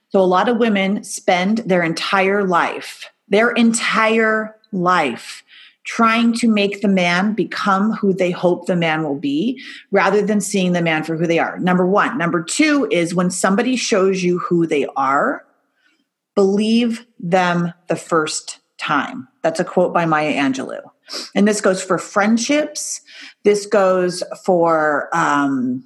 [0.09, 5.43] So a lot of women spend their entire life their entire life
[5.85, 10.41] trying to make the man become who they hope the man will be rather than
[10.41, 11.57] seeing the man for who they are.
[11.59, 12.17] Number one.
[12.17, 15.45] Number two is when somebody shows you who they are,
[16.33, 19.27] believe them the first time.
[19.43, 20.81] That's a quote by Maya Angelou.
[21.35, 22.99] And this goes for friendships,
[23.43, 25.83] this goes for um,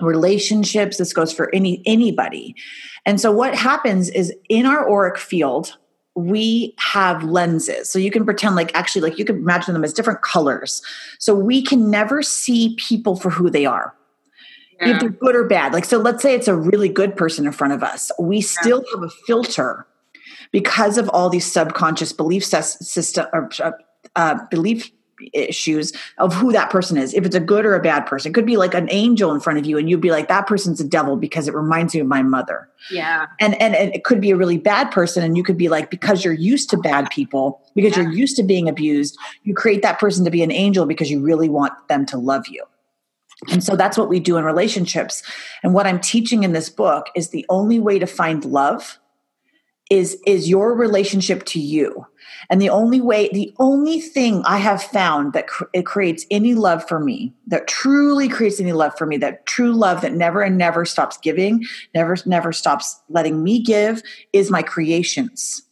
[0.00, 2.56] relationships, this goes for any anybody.
[3.04, 5.76] And so what happens is in our auric field,
[6.14, 7.88] we have lenses.
[7.88, 10.82] So you can pretend like actually, like you can imagine them as different colors.
[11.18, 13.94] So we can never see people for who they are.
[14.80, 14.94] Yeah.
[14.94, 15.72] If they're good or bad.
[15.72, 18.10] Like, so let's say it's a really good person in front of us.
[18.18, 18.90] We still yeah.
[18.94, 19.86] have a filter
[20.50, 23.72] because of all these subconscious belief system or uh,
[24.16, 24.90] uh, belief
[25.32, 27.14] issues of who that person is.
[27.14, 29.40] If it's a good or a bad person, it could be like an angel in
[29.40, 32.00] front of you, and you'd be like, "That person's a devil because it reminds me
[32.00, 35.36] of my mother." Yeah, and and, and it could be a really bad person, and
[35.36, 38.04] you could be like, because you're used to bad people, because yeah.
[38.04, 41.20] you're used to being abused, you create that person to be an angel because you
[41.20, 42.64] really want them to love you.
[43.50, 45.22] And so that's what we do in relationships.
[45.62, 48.98] And what I'm teaching in this book is the only way to find love
[49.92, 52.06] is is your relationship to you.
[52.48, 56.54] And the only way the only thing i have found that cr- it creates any
[56.54, 60.40] love for me that truly creates any love for me that true love that never
[60.40, 64.02] and never stops giving never never stops letting me give
[64.32, 65.62] is my creations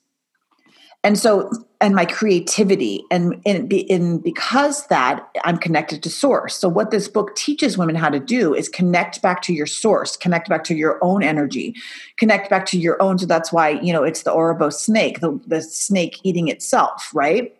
[1.03, 6.57] and so and my creativity and in, in because that i'm connected to source.
[6.57, 10.17] So what this book teaches women how to do is connect back to your source
[10.17, 11.75] connect back to your own energy
[12.19, 13.19] connect back to your own.
[13.19, 17.57] So that's why you know it's the Ouroboros snake the, the snake eating itself right?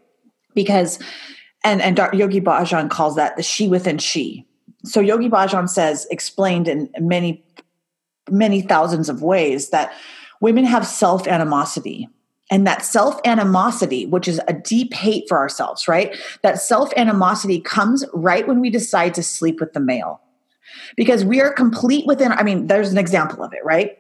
[0.55, 0.99] Because
[1.65, 4.47] and and yogi bhajan calls that the she within she.
[4.85, 7.43] So yogi bhajan says explained in many
[8.31, 9.93] many thousands of ways that
[10.41, 12.09] women have self animosity
[12.51, 16.17] and that self animosity, which is a deep hate for ourselves, right?
[16.43, 20.21] That self animosity comes right when we decide to sleep with the male.
[20.97, 23.99] Because we are complete within, I mean, there's an example of it, right?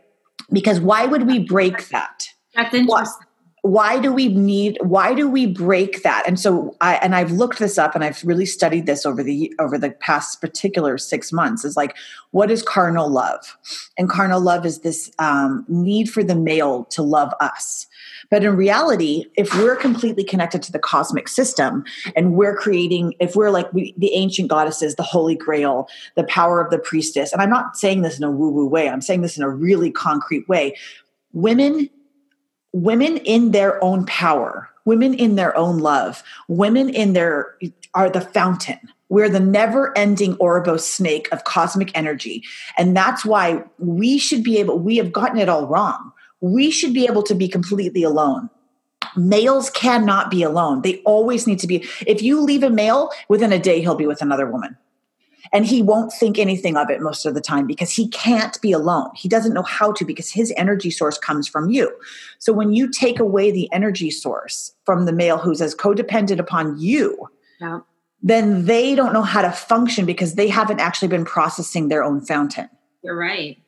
[0.52, 2.28] Because why would we break that?
[2.54, 2.86] That's interesting.
[2.86, 3.26] Why,
[3.62, 7.58] why do we need why do we break that and so i and i've looked
[7.58, 11.64] this up and i've really studied this over the over the past particular six months
[11.64, 11.94] is like
[12.30, 13.58] what is carnal love
[13.98, 17.86] and carnal love is this um, need for the male to love us
[18.30, 23.34] but in reality, if we're completely connected to the cosmic system and we're creating, if
[23.34, 27.42] we're like we, the ancient goddesses, the holy grail, the power of the priestess, and
[27.42, 29.90] I'm not saying this in a woo woo way, I'm saying this in a really
[29.90, 30.76] concrete way.
[31.32, 31.90] Women,
[32.72, 37.56] women in their own power, women in their own love, women in their
[37.94, 38.78] are the fountain.
[39.08, 42.44] We're the never ending Ouroboros snake of cosmic energy.
[42.78, 46.94] And that's why we should be able, we have gotten it all wrong we should
[46.94, 48.50] be able to be completely alone.
[49.16, 50.82] Males cannot be alone.
[50.82, 51.84] They always need to be.
[52.06, 54.76] If you leave a male, within a day, he'll be with another woman.
[55.52, 58.72] And he won't think anything of it most of the time because he can't be
[58.72, 59.10] alone.
[59.16, 61.92] He doesn't know how to because his energy source comes from you.
[62.38, 66.78] So when you take away the energy source from the male who's as codependent upon
[66.78, 67.28] you,
[67.60, 67.80] yeah.
[68.22, 72.20] then they don't know how to function because they haven't actually been processing their own
[72.20, 72.68] fountain.
[73.02, 73.58] You're right.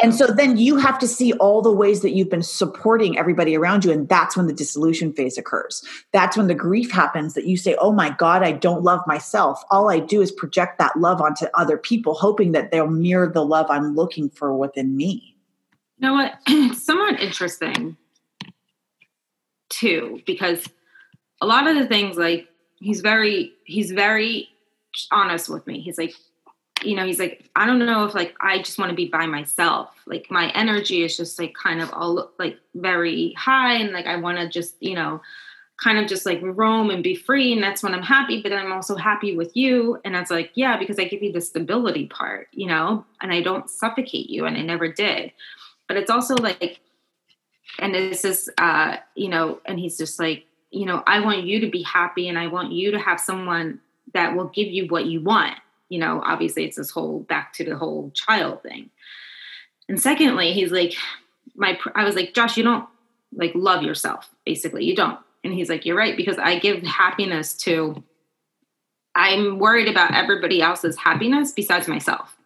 [0.00, 3.56] And so then you have to see all the ways that you've been supporting everybody
[3.56, 3.90] around you.
[3.90, 5.84] And that's when the dissolution phase occurs.
[6.12, 9.62] That's when the grief happens that you say, Oh my God, I don't love myself.
[9.70, 13.44] All I do is project that love onto other people, hoping that they'll mirror the
[13.44, 15.36] love I'm looking for within me.
[15.98, 16.34] You know what?
[16.48, 17.96] It's somewhat interesting
[19.68, 20.68] too, because
[21.40, 22.46] a lot of the things like
[22.78, 24.48] he's very, he's very
[25.10, 25.80] honest with me.
[25.80, 26.12] He's like,
[26.84, 29.26] you know, he's like, I don't know if like I just want to be by
[29.26, 29.90] myself.
[30.06, 34.16] Like my energy is just like kind of all like very high and like I
[34.16, 35.20] want to just, you know,
[35.82, 38.72] kind of just like roam and be free and that's when I'm happy, but I'm
[38.72, 40.00] also happy with you.
[40.04, 43.42] And it's like, yeah, because I give you the stability part, you know, and I
[43.42, 45.32] don't suffocate you and I never did.
[45.88, 46.80] But it's also like
[47.78, 51.60] and this is uh, you know, and he's just like, you know, I want you
[51.60, 53.80] to be happy and I want you to have someone
[54.14, 55.56] that will give you what you want
[55.92, 58.88] you know, obviously it's this whole back to the whole child thing.
[59.90, 60.94] And secondly, he's like,
[61.54, 62.88] my, I was like, Josh, you don't
[63.34, 64.30] like love yourself.
[64.46, 65.18] Basically, you don't.
[65.44, 68.02] And he's like, you're right, because I give happiness to,
[69.14, 72.38] I'm worried about everybody else's happiness besides myself.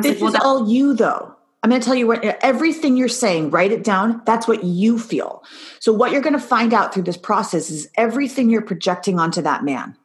[0.00, 1.36] this like, well, is all you though.
[1.62, 4.22] I'm going to tell you what everything you're saying, write it down.
[4.24, 5.44] That's what you feel.
[5.78, 9.42] So, what you're going to find out through this process is everything you're projecting onto
[9.42, 9.96] that man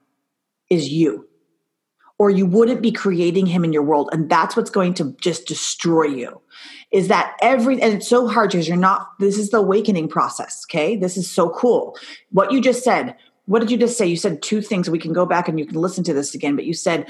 [0.69, 1.26] is you,
[2.19, 4.09] or you wouldn't be creating him in your world.
[4.11, 6.41] And that's what's going to just destroy you.
[6.91, 10.65] Is that every, and it's so hard because you're not, this is the awakening process.
[10.67, 10.95] Okay.
[10.95, 11.97] This is so cool.
[12.31, 13.15] What you just said,
[13.45, 14.05] what did you just say?
[14.05, 14.89] You said two things.
[14.89, 17.07] We can go back and you can listen to this again, but you said,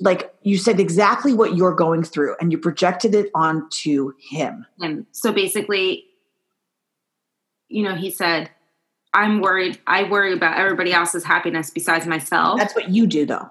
[0.00, 4.66] like you said exactly what you're going through and you projected it onto him.
[4.80, 6.04] And so basically,
[7.68, 8.50] you know, he said,
[9.12, 12.58] I'm worried, I worry about everybody else's happiness besides myself.
[12.58, 13.50] That's what you do though.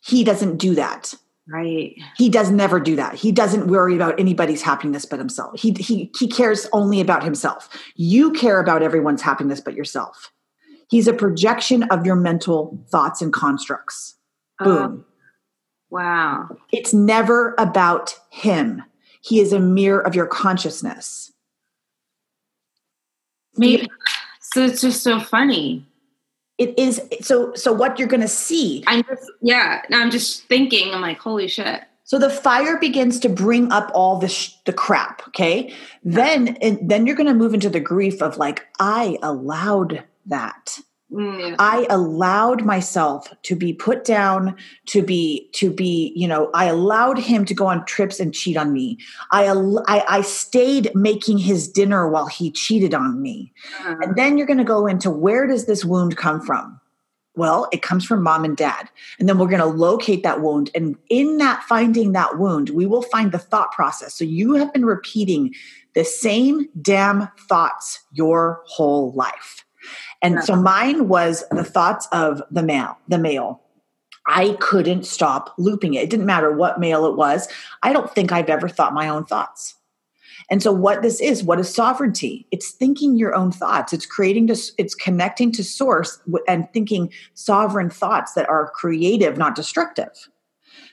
[0.00, 1.14] He doesn't do that.
[1.50, 1.94] Right.
[2.16, 3.14] He does never do that.
[3.14, 5.58] He doesn't worry about anybody's happiness but himself.
[5.58, 7.68] He he he cares only about himself.
[7.96, 10.30] You care about everyone's happiness but yourself.
[10.90, 14.14] He's a projection of your mental thoughts and constructs.
[14.58, 15.00] Boom.
[15.00, 15.08] Uh,
[15.90, 16.48] Wow.
[16.72, 18.82] It's never about him.
[19.22, 21.32] He is a mirror of your consciousness.
[23.56, 23.88] Maybe
[24.40, 25.86] so it's just so funny.
[26.58, 28.82] It is so so what you're going to see.
[28.86, 31.82] I'm just yeah, I'm just thinking I'm like holy shit.
[32.04, 35.74] So the fire begins to bring up all the sh- the crap, okay?
[36.02, 40.78] Then and then you're going to move into the grief of like I allowed that.
[41.10, 44.54] Mm, I allowed myself to be put down,
[44.86, 48.58] to be, to be, you know, I allowed him to go on trips and cheat
[48.58, 48.98] on me.
[49.32, 49.46] I,
[49.86, 53.52] I, I stayed making his dinner while he cheated on me.
[53.80, 53.96] Uh-huh.
[54.02, 56.78] And then you're going to go into where does this wound come from?
[57.34, 58.90] Well, it comes from mom and dad.
[59.18, 60.70] And then we're going to locate that wound.
[60.74, 64.14] And in that finding that wound, we will find the thought process.
[64.14, 65.54] So you have been repeating
[65.94, 69.64] the same damn thoughts your whole life.
[70.22, 70.40] And yeah.
[70.40, 73.62] so mine was the thoughts of the male, the male.
[74.26, 76.02] I couldn't stop looping it.
[76.02, 77.48] It didn't matter what male it was.
[77.82, 79.74] I don't think I've ever thought my own thoughts.
[80.50, 82.46] And so what this is, what is sovereignty?
[82.50, 83.92] It's thinking your own thoughts.
[83.92, 89.54] It's creating this, it's connecting to source and thinking sovereign thoughts that are creative, not
[89.54, 90.28] destructive.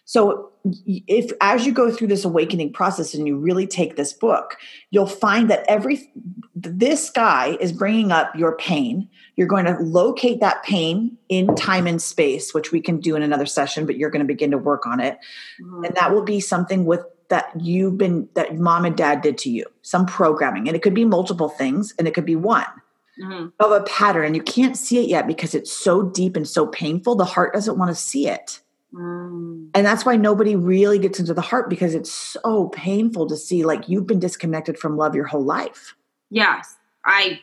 [0.06, 4.58] So if as you go through this awakening process and you really take this book,
[4.91, 6.12] you'll find that every
[6.56, 9.10] this guy is bringing up your pain.
[9.36, 13.24] You're going to locate that pain in time and space, which we can do in
[13.24, 15.18] another session, but you're going to begin to work on it.
[15.62, 15.86] Mm-hmm.
[15.86, 19.49] And that will be something with that you've been that mom and dad did to
[19.49, 20.68] you, some programming.
[20.68, 22.66] And it could be multiple things and it could be one.
[23.22, 23.47] Mm-hmm.
[23.62, 26.68] Of a pattern, and you can't see it yet because it's so deep and so
[26.68, 27.16] painful.
[27.16, 28.60] The heart doesn't want to see it.
[28.96, 29.70] Mm.
[29.74, 33.66] And that's why nobody really gets into the heart because it's so painful to see
[33.66, 35.96] like you've been disconnected from love your whole life.
[36.30, 36.76] Yes,
[37.06, 37.41] I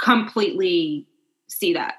[0.00, 1.06] completely
[1.48, 1.94] see that.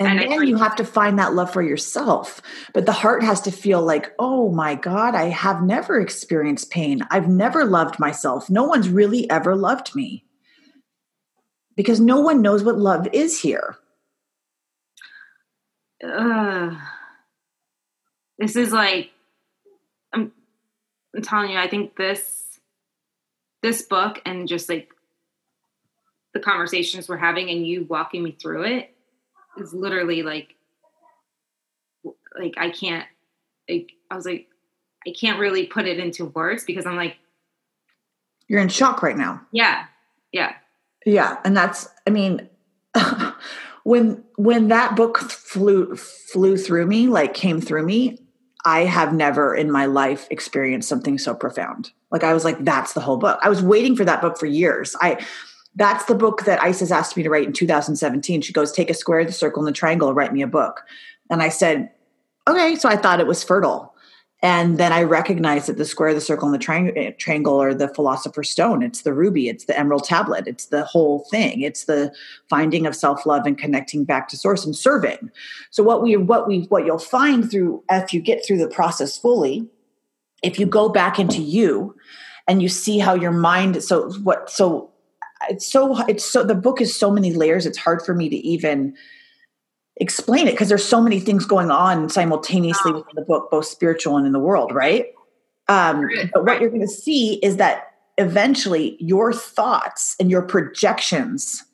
[0.00, 2.42] And, and then you have to find that love for yourself.
[2.72, 7.06] But the heart has to feel like, oh my God, I have never experienced pain.
[7.10, 8.50] I've never loved myself.
[8.50, 10.24] No one's really ever loved me.
[11.76, 13.76] Because no one knows what love is here.
[16.02, 16.76] Uh,
[18.38, 19.10] this is like
[20.12, 20.32] I'm,
[21.14, 22.42] I'm telling you, I think this
[23.62, 24.90] this book and just like
[26.34, 28.94] the conversations we're having and you walking me through it
[29.56, 30.54] is literally like
[32.38, 33.06] like I can't
[33.68, 34.48] like I was like
[35.06, 37.16] I can't really put it into words because I'm like
[38.48, 39.40] you're in shock right now.
[39.52, 39.86] Yeah.
[40.32, 40.54] Yeah.
[41.06, 42.48] Yeah, and that's I mean
[43.84, 48.18] when when that book flew flew through me, like came through me,
[48.64, 51.90] I have never in my life experienced something so profound.
[52.10, 53.38] Like I was like, that's the whole book.
[53.42, 54.96] I was waiting for that book for years.
[55.00, 55.24] I
[55.76, 58.42] that's the book that Isis asked me to write in 2017.
[58.42, 60.82] She goes, take a square, the circle, and the triangle, write me a book.
[61.30, 61.90] And I said,
[62.48, 62.76] okay.
[62.76, 63.93] So I thought it was fertile.
[64.44, 67.72] And then I recognize that the square, the circle, and the tri- eh, triangle are
[67.72, 68.82] the philosopher's stone.
[68.82, 69.48] It's the ruby.
[69.48, 70.46] It's the emerald tablet.
[70.46, 71.62] It's the whole thing.
[71.62, 72.14] It's the
[72.50, 75.30] finding of self love and connecting back to source and serving.
[75.70, 79.16] So what we what we what you'll find through if you get through the process
[79.16, 79.66] fully,
[80.42, 81.96] if you go back into you
[82.46, 83.82] and you see how your mind.
[83.82, 84.50] So what?
[84.50, 84.90] So
[85.48, 87.64] it's so it's so the book is so many layers.
[87.64, 88.94] It's hard for me to even
[89.96, 92.98] explain it because there's so many things going on simultaneously wow.
[92.98, 95.06] within the book, both spiritual and in the world, right?
[95.68, 101.64] Um, but what you're going to see is that eventually your thoughts and your projections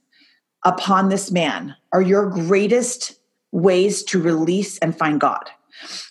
[0.64, 3.18] upon this man are your greatest
[3.52, 5.50] ways to release and find God.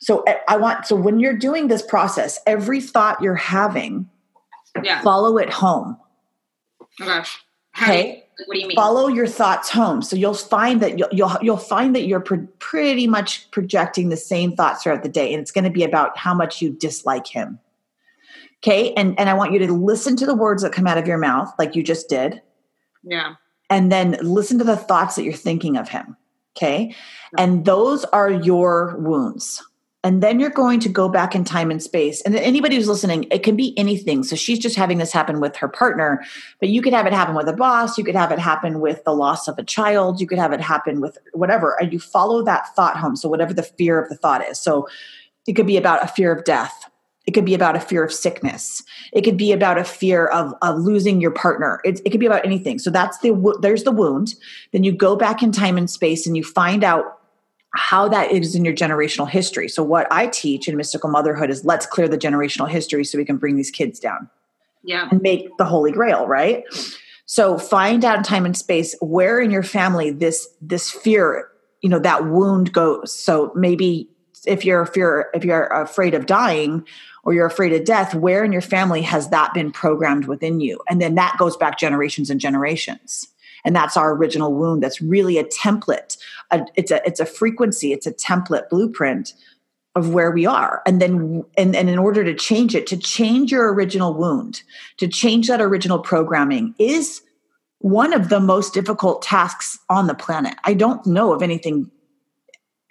[0.02, 4.10] So eh, I want so when you're doing this process, every thought you're having,
[4.84, 5.02] yeah.
[5.02, 5.98] follow it home.
[7.02, 7.22] Okay.
[7.82, 8.24] Okay.
[8.46, 8.76] What do you mean?
[8.76, 10.02] Follow your thoughts home.
[10.02, 14.18] So you'll find that you'll you'll, you'll find that you're pre- pretty much projecting the
[14.18, 17.28] same thoughts throughout the day, and it's going to be about how much you dislike
[17.28, 17.60] him.
[18.62, 18.94] Okay.
[18.94, 21.18] And, and I want you to listen to the words that come out of your
[21.18, 22.42] mouth, like you just did.
[23.04, 23.36] Yeah.
[23.70, 26.18] And then listen to the thoughts that you're thinking of him.
[26.58, 26.94] Okay.
[27.38, 29.64] And those are your wounds.
[30.04, 32.22] And then you're going to go back in time and space.
[32.22, 34.24] And anybody who's listening, it can be anything.
[34.24, 36.24] So she's just having this happen with her partner,
[36.62, 37.98] but you could have it happen with a boss.
[37.98, 40.22] You could have it happen with the loss of a child.
[40.22, 41.76] You could have it happen with whatever.
[41.82, 43.18] And you follow that thought home.
[43.18, 44.58] So whatever the fear of the thought is.
[44.58, 44.88] So
[45.48, 46.90] it could be about a fear of death.
[47.28, 48.82] It could be about a fear of sickness.
[49.12, 51.82] It could be about a fear of, of losing your partner.
[51.84, 52.80] It, it could be about anything.
[52.80, 54.34] So that's the there's the wound.
[54.72, 57.19] Then you go back in time and space and you find out
[57.76, 59.68] how that is in your generational history.
[59.68, 63.26] So what I teach in mystical motherhood is let's clear the generational history so we
[63.26, 64.30] can bring these kids down.
[64.84, 65.10] Yeah.
[65.12, 66.64] And make the holy grail, right?
[67.26, 71.50] So find out in time and space where in your family this this fear,
[71.82, 73.14] you know, that wound goes.
[73.14, 74.10] So maybe
[74.48, 76.88] if you're fear if you're afraid of dying
[77.24, 80.80] or you're afraid of death, where in your family has that been programmed within you?
[80.90, 83.28] And then that goes back generations and generations
[83.66, 86.18] and that's our original wound that's really a template
[86.52, 89.34] a, it's a it's a frequency it's a template blueprint
[89.96, 90.82] of where we are.
[90.86, 94.64] And then and, and in order to change it to change your original wound
[94.98, 97.22] to change that original programming is
[97.80, 100.56] one of the most difficult tasks on the planet.
[100.64, 101.90] I don't know of anything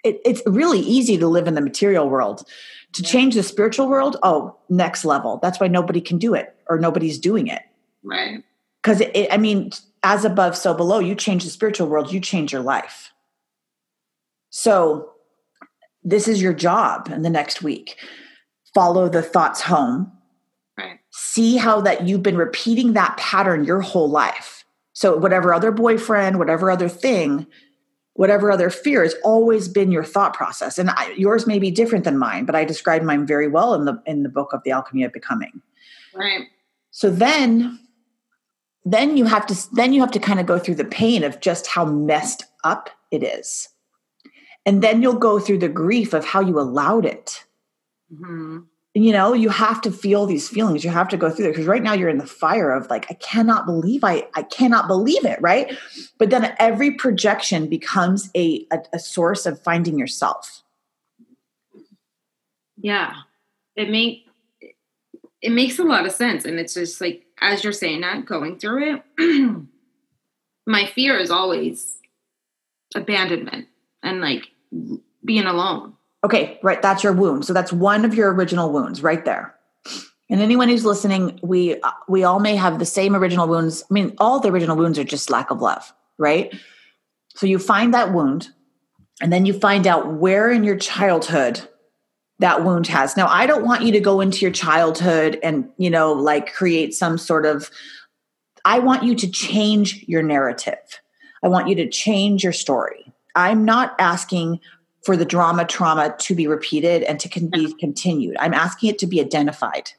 [0.03, 2.47] it, it's really easy to live in the material world.
[2.93, 5.39] To change the spiritual world oh next level.
[5.41, 7.61] That's why nobody can do it or nobody's doing it.
[8.03, 8.43] Right.
[8.81, 9.71] Because i mean
[10.03, 10.99] as above so below.
[10.99, 13.11] You change the spiritual world you change your life.
[14.49, 15.11] So
[16.03, 17.97] this is your job in the next week.
[18.73, 20.11] Follow the thoughts home.
[20.77, 20.99] Right.
[21.11, 24.63] See how that you've been repeating that pattern your whole life.
[24.93, 27.47] So whatever other boyfriend whatever other thing
[28.13, 30.77] whatever other fear has always been your thought process.
[30.77, 33.85] And I, yours may be different than mine but i described mine very well in
[33.85, 35.61] the in the book of the alchemy of becoming.
[36.13, 36.47] Right.
[36.91, 37.79] So then
[38.85, 41.39] then you have to then you have to kind of go through the pain of
[41.39, 43.69] just how messed up it is.
[44.65, 47.45] And then you'll go through the grief of how you allowed it.
[48.11, 48.61] Mm-hmm.
[48.95, 50.83] you know you have to feel these feelings.
[50.83, 53.05] You have to go through it because right now you're in the fire of like
[53.11, 55.77] i cannot believe i i cannot believe it right?
[56.17, 60.63] But then every projection becomes a, a, a source of finding yourself.
[62.81, 63.13] Yeah.
[63.75, 64.25] It make
[65.41, 68.59] it makes a lot of sense and it's just like as you're saying that, going
[68.59, 69.65] through it,
[70.67, 71.97] my fear is always
[72.95, 73.67] abandonment
[74.03, 74.47] and like
[75.23, 75.93] being alone.
[76.23, 76.81] Okay, right.
[76.81, 77.45] That's your wound.
[77.45, 79.55] So that's one of your original wounds right there.
[80.29, 83.83] And anyone who's listening, we uh, we all may have the same original wounds.
[83.89, 86.53] I mean, all the original wounds are just lack of love, right?
[87.35, 88.49] So you find that wound,
[89.21, 91.67] and then you find out where in your childhood
[92.39, 93.15] that wound has.
[93.17, 96.93] Now, I don't want you to go into your childhood and, you know, like create
[96.93, 97.69] some sort of,
[98.65, 101.01] I want you to change your narrative.
[101.43, 103.13] I want you to change your story.
[103.35, 104.59] I'm not asking
[105.03, 108.35] for the drama trauma to be repeated and to be continued.
[108.39, 109.91] I'm asking it to be identified.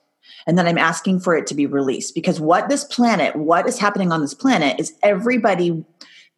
[0.46, 3.78] And then I'm asking for it to be released because what this planet, what is
[3.78, 5.84] happening on this planet is everybody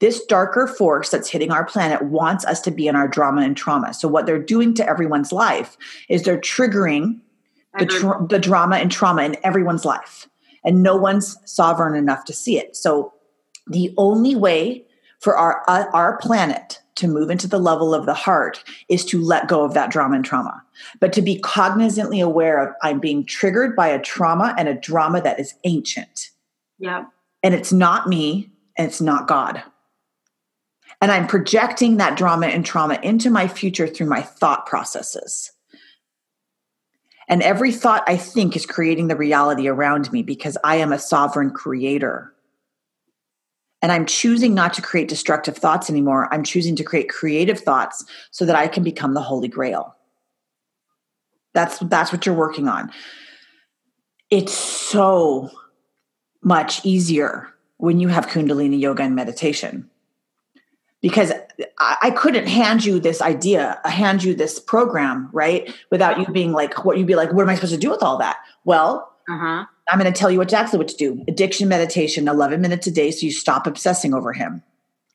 [0.03, 3.57] this darker force that's hitting our planet wants us to be in our drama and
[3.57, 3.95] trauma.
[3.95, 5.77] So, what they're doing to everyone's life
[6.09, 7.21] is they're triggering
[7.79, 10.29] the, tra- the drama and trauma in everyone's life,
[10.65, 12.77] and no one's sovereign enough to see it.
[12.77, 13.15] So,
[13.69, 14.85] the only way
[15.21, 19.23] for our uh, our planet to move into the level of the heart is to
[19.23, 20.65] let go of that drama and trauma.
[20.99, 25.23] But to be cognizantly aware of i'm being triggered by a trauma and a drama
[25.23, 26.31] that is ancient.
[26.81, 27.05] Yeah.
[27.45, 29.63] And it's not me and it's not god
[31.03, 35.51] and I'm projecting that drama and trauma into my future through my thought processes.
[37.29, 41.01] And every thought I think is creating the reality around me because I am a
[41.01, 42.33] sovereign creator.
[43.83, 46.33] And I'm choosing not to create destructive thoughts anymore.
[46.33, 49.97] I'm choosing to create creative thoughts so that I can become the holy grail.
[51.53, 52.93] That's that's what you're working on.
[54.31, 55.51] It's so
[56.43, 57.49] much easier
[57.79, 59.91] when you have kundalini yoga and meditation
[61.03, 61.33] because
[61.81, 65.75] I couldn't hand you this idea, hand you this program, right?
[65.91, 68.05] Without you being like, what you'd be like, what am I supposed to do with
[68.05, 68.37] all that?
[68.65, 69.65] Well, uh-huh.
[69.91, 71.25] I'm going to tell you exactly what to do.
[71.27, 74.63] Addiction meditation, 11 minutes a day, so you stop obsessing over him.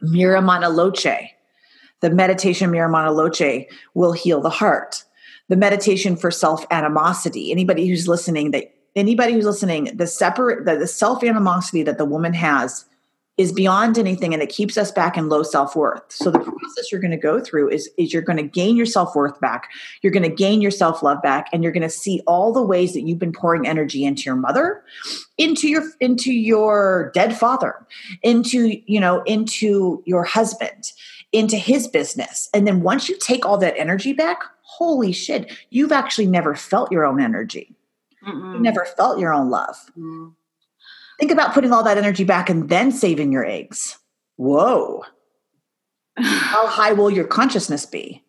[0.02, 1.32] Mira Mana Loche,
[2.02, 5.06] the meditation Mira Mana Loche will heal the heart.
[5.48, 7.50] The meditation for self animosity.
[7.50, 12.06] Anybody who's listening, that anybody who's listening, the separate, the, the self animosity that the
[12.06, 12.86] woman has
[13.38, 17.02] is beyond anything and it keeps us back in low self-worth so the process you're
[17.02, 19.70] going to go through is, is you're going to gain your self-worth back
[20.02, 22.94] you're going to gain your self-love back and you're going to see all the ways
[22.94, 24.84] that you've been pouring energy into your mother
[25.38, 27.86] into your into your dead father
[28.24, 30.92] into you know into your husband
[31.32, 35.92] into his business and then once you take all that energy back holy shit you've
[35.92, 37.76] actually never felt your own energy
[38.26, 38.54] Mm-mm.
[38.54, 40.34] you never felt your own love mm.
[41.20, 43.98] Think about putting all that energy back and then saving your eggs.
[44.36, 45.04] Whoa.
[46.18, 48.24] How high will your consciousness be?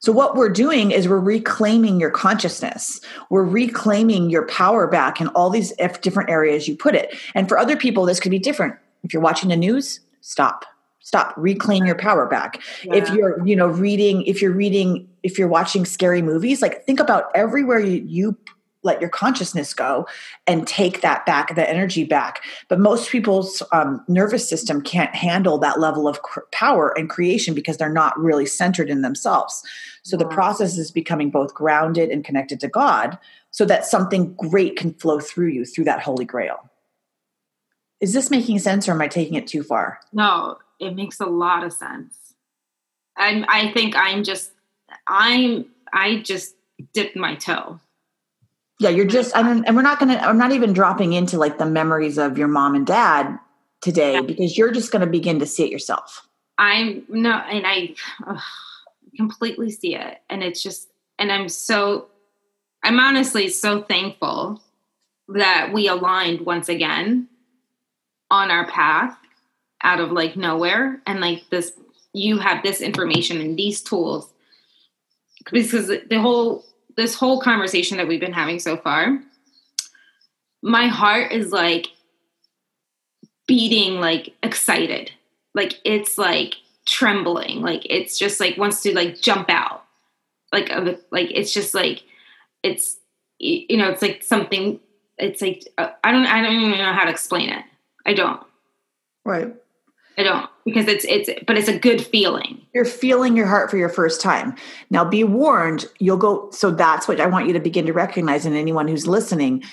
[0.00, 3.00] So, what we're doing is we're reclaiming your consciousness.
[3.28, 7.14] We're reclaiming your power back in all these different areas you put it.
[7.34, 8.76] And for other people, this could be different.
[9.02, 10.64] If you're watching the news, stop.
[11.00, 11.34] Stop.
[11.36, 12.62] Reclaim your power back.
[12.82, 12.94] Yeah.
[12.94, 17.00] If you're, you know, reading, if you're reading, if you're watching scary movies, like think
[17.00, 18.38] about everywhere you, you
[18.82, 20.06] let your consciousness go
[20.46, 22.42] and take that back the energy back.
[22.68, 27.54] But most people's um, nervous system can't handle that level of cr- power and creation
[27.54, 29.62] because they're not really centered in themselves.
[30.02, 33.18] So the process is becoming both grounded and connected to god
[33.50, 36.70] so that something great can flow through you through that holy grail.
[38.00, 40.00] Is this making sense or am i taking it too far?
[40.12, 42.16] No it makes a lot of sense.
[43.16, 44.52] I'm i think i'm just
[45.06, 46.54] i'm i just
[46.94, 47.78] dipped my toe
[48.80, 51.58] yeah you're just I mean, and we're not gonna i'm not even dropping into like
[51.58, 53.38] the memories of your mom and dad
[53.80, 54.22] today yeah.
[54.22, 56.26] because you're just gonna begin to see it yourself.
[56.58, 57.94] I'm no and i
[58.26, 58.40] ugh,
[59.16, 60.18] completely see it.
[60.28, 62.08] And it's just and i'm so
[62.82, 64.60] i'm honestly so thankful
[65.28, 67.28] that we aligned once again
[68.30, 69.16] on our path
[69.82, 71.00] out of like nowhere.
[71.06, 71.72] And like this
[72.12, 74.32] you have this information and these tools
[75.50, 76.64] because the whole
[77.00, 79.20] this whole conversation that we've been having so far,
[80.62, 81.88] my heart is like
[83.46, 85.10] beating like excited.
[85.54, 86.54] Like it's like
[86.86, 87.62] trembling.
[87.62, 89.84] Like it's just like wants to like jump out.
[90.52, 92.02] Like of like it's just like
[92.62, 92.98] it's
[93.38, 94.80] you know it's like something
[95.16, 97.64] it's like uh, I don't I don't even know how to explain it.
[98.06, 98.42] I don't.
[99.24, 99.54] Right.
[100.20, 102.60] I don't because it's it's but it's a good feeling.
[102.74, 104.54] You're feeling your heart for your first time.
[104.90, 108.44] Now be warned, you'll go so that's what I want you to begin to recognize
[108.44, 109.64] in anyone who's listening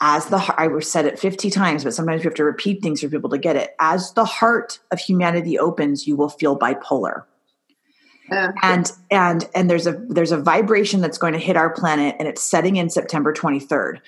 [0.00, 3.10] as the I said it 50 times but sometimes we have to repeat things for
[3.10, 3.74] people to get it.
[3.78, 7.24] As the heart of humanity opens, you will feel bipolar.
[8.32, 12.16] Uh, and and and there's a there's a vibration that's going to hit our planet
[12.18, 14.00] and it's setting in September 23rd.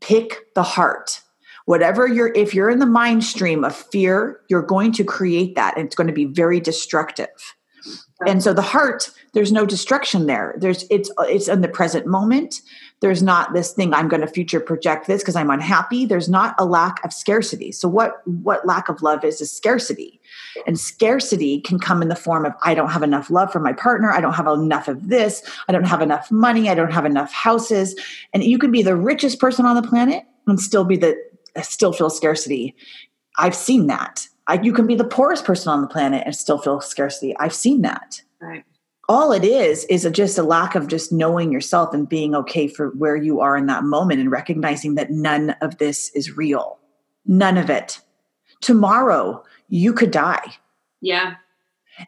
[0.00, 1.22] Pick the heart
[1.68, 5.76] whatever you're if you're in the mind stream of fear you're going to create that
[5.76, 7.28] and it's going to be very destructive.
[8.26, 10.54] And so the heart there's no destruction there.
[10.56, 12.62] There's it's it's in the present moment.
[13.00, 16.06] There's not this thing i'm going to future project this because i'm unhappy.
[16.06, 17.70] There's not a lack of scarcity.
[17.70, 20.22] So what what lack of love is is scarcity.
[20.66, 23.74] And scarcity can come in the form of i don't have enough love for my
[23.74, 24.10] partner.
[24.10, 25.42] I don't have enough of this.
[25.68, 26.70] I don't have enough money.
[26.70, 27.94] I don't have enough houses.
[28.32, 31.27] And you can be the richest person on the planet and still be the
[31.62, 32.74] still feel scarcity.
[33.38, 34.26] I've seen that.
[34.46, 37.36] I, you can be the poorest person on the planet and still feel scarcity.
[37.38, 38.22] I've seen that.
[38.40, 38.64] Right.
[39.08, 42.68] All it is is a, just a lack of just knowing yourself and being okay
[42.68, 46.78] for where you are in that moment and recognizing that none of this is real.
[47.24, 48.00] None of it.
[48.60, 50.56] Tomorrow you could die.
[51.00, 51.34] Yeah.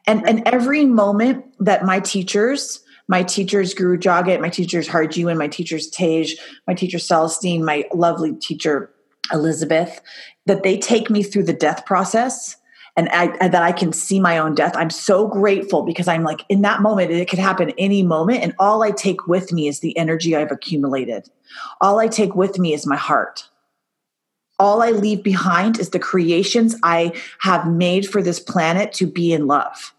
[0.05, 5.37] And and every moment that my teachers, my teachers Guru Jagat, my teachers Harju, and
[5.37, 6.37] my teachers Tej,
[6.67, 8.91] my teacher Celestine, my lovely teacher
[9.31, 10.01] Elizabeth,
[10.45, 12.57] that they take me through the death process
[12.97, 14.75] and I, that I can see my own death.
[14.75, 18.43] I'm so grateful because I'm like in that moment, it could happen any moment.
[18.43, 21.29] And all I take with me is the energy I've accumulated.
[21.79, 23.47] All I take with me is my heart.
[24.59, 29.33] All I leave behind is the creations I have made for this planet to be
[29.33, 29.93] in love.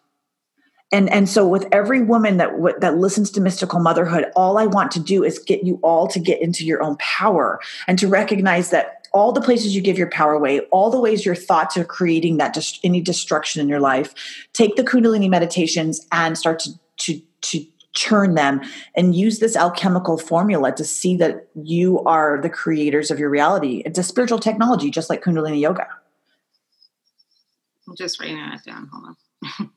[0.92, 2.50] And, and so with every woman that
[2.80, 6.20] that listens to mystical motherhood all i want to do is get you all to
[6.20, 10.10] get into your own power and to recognize that all the places you give your
[10.10, 13.80] power away, all the ways your thoughts are creating that just any destruction in your
[13.80, 14.14] life.
[14.52, 18.60] Take the Kundalini meditations and start to to to churn them
[18.94, 23.82] and use this alchemical formula to see that you are the creators of your reality.
[23.84, 25.86] It's a spiritual technology, just like Kundalini yoga.
[27.86, 28.88] I'm just writing that down.
[28.90, 29.16] Hold
[29.60, 29.70] on.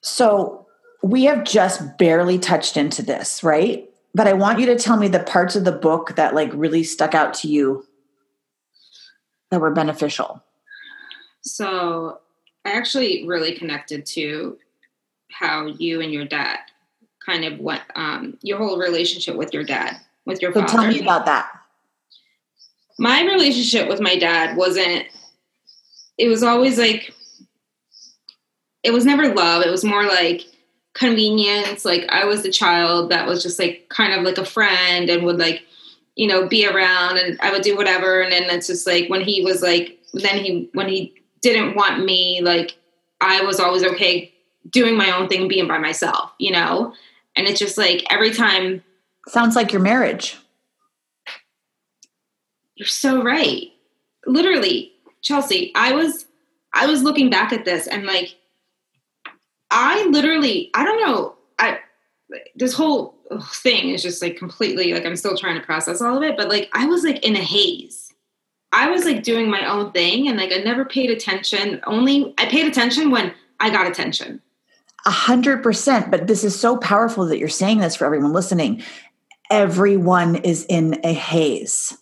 [0.00, 0.66] so
[1.02, 3.88] we have just barely touched into this, right?
[4.14, 6.82] But I want you to tell me the parts of the book that like really
[6.82, 7.85] stuck out to you
[9.50, 10.42] that were beneficial?
[11.42, 12.20] So
[12.64, 14.58] I actually really connected to
[15.30, 16.58] how you and your dad
[17.24, 20.68] kind of went, um, your whole relationship with your dad, with your father.
[20.68, 20.82] so father.
[20.82, 21.50] Tell me about that.
[22.98, 25.06] My relationship with my dad wasn't
[26.18, 27.12] it was always like
[28.82, 29.64] it was never love.
[29.64, 30.42] It was more like
[30.94, 31.84] convenience.
[31.84, 35.24] Like I was the child that was just like kind of like a friend and
[35.24, 35.64] would like,
[36.16, 38.20] you know, be around and I would do whatever.
[38.20, 42.04] And then it's just like when he was like, then he, when he didn't want
[42.04, 42.76] me, like
[43.20, 44.32] I was always okay
[44.70, 46.94] doing my own thing being by myself, you know?
[47.36, 48.82] And it's just like every time.
[49.28, 50.38] Sounds like your marriage.
[52.76, 53.68] You're so right.
[54.26, 54.92] Literally,
[55.22, 56.26] Chelsea, I was
[56.72, 58.36] I was looking back at this and like
[59.70, 61.78] I literally I don't know I
[62.54, 63.14] this whole
[63.52, 66.48] thing is just like completely like I'm still trying to process all of it but
[66.48, 68.12] like I was like in a haze.
[68.72, 71.80] I was like doing my own thing and like I never paid attention.
[71.86, 74.42] Only I paid attention when I got attention.
[75.06, 76.10] A hundred percent.
[76.10, 78.82] But this is so powerful that you're saying this for everyone listening.
[79.50, 81.96] Everyone is in a haze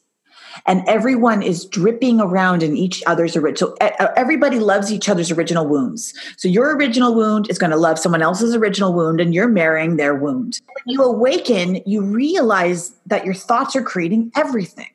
[0.67, 3.77] and everyone is dripping around in each other's original.
[3.81, 6.15] So everybody loves each other's original wounds.
[6.37, 9.97] So your original wound is going to love someone else's original wound, and you're marrying
[9.97, 10.61] their wound.
[10.85, 14.89] When you awaken, you realize that your thoughts are creating everything.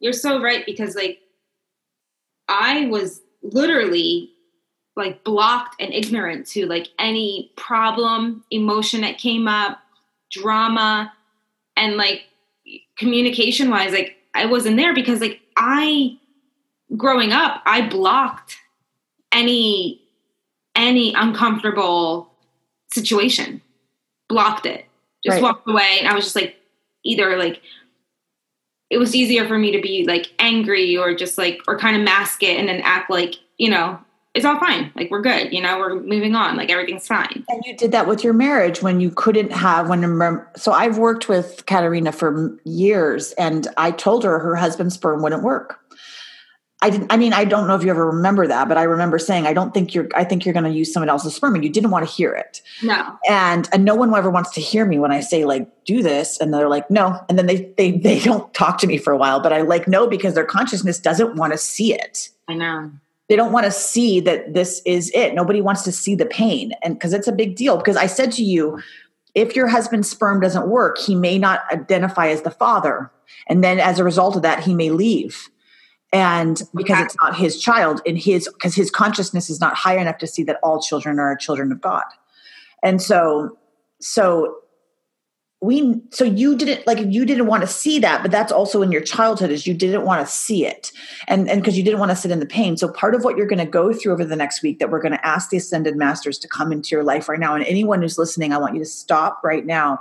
[0.00, 1.20] You're so right because, like,
[2.48, 4.30] I was literally
[4.94, 9.78] like blocked and ignorant to like any problem, emotion that came up,
[10.30, 11.12] drama,
[11.76, 12.24] and like
[12.98, 16.18] communication wise, like I wasn't there because like I
[16.96, 18.58] growing up, I blocked
[19.32, 20.00] any
[20.74, 22.32] any uncomfortable
[22.92, 23.60] situation.
[24.28, 24.86] Blocked it.
[25.24, 25.42] Just right.
[25.42, 26.56] walked away and I was just like
[27.04, 27.60] either like
[28.90, 32.02] it was easier for me to be like angry or just like or kind of
[32.02, 33.98] mask it and then act like, you know,
[34.34, 34.90] it's all fine.
[34.96, 36.56] Like we're good, you know, we're moving on.
[36.56, 37.44] Like everything's fine.
[37.48, 41.28] And you did that with your marriage when you couldn't have when so I've worked
[41.28, 45.80] with Katerina for years and I told her her husband's sperm wouldn't work.
[46.80, 49.18] I didn't I mean I don't know if you ever remember that, but I remember
[49.18, 51.62] saying I don't think you're I think you're going to use someone else's sperm and
[51.62, 52.62] you didn't want to hear it.
[52.82, 53.18] No.
[53.28, 56.40] And and no one ever wants to hear me when I say like do this
[56.40, 59.16] and they're like no and then they they they don't talk to me for a
[59.18, 62.30] while, but I like no because their consciousness doesn't want to see it.
[62.48, 62.92] I know
[63.28, 65.34] they don't want to see that this is it.
[65.34, 66.72] Nobody wants to see the pain.
[66.82, 67.76] And because it's a big deal.
[67.76, 68.80] Because I said to you,
[69.34, 73.10] if your husband's sperm doesn't work, he may not identify as the father.
[73.48, 75.48] And then as a result of that, he may leave.
[76.12, 80.18] And because it's not his child, in his because his consciousness is not high enough
[80.18, 82.04] to see that all children are children of God.
[82.82, 83.56] And so
[83.98, 84.56] so
[85.62, 88.90] we so you didn't like you didn't want to see that but that's also in
[88.90, 90.90] your childhood is you didn't want to see it.
[91.28, 92.76] And and because you didn't want to sit in the pain.
[92.76, 95.00] So part of what you're going to go through over the next week that we're
[95.00, 98.02] going to ask the ascended masters to come into your life right now and anyone
[98.02, 100.00] who's listening i want you to stop right now.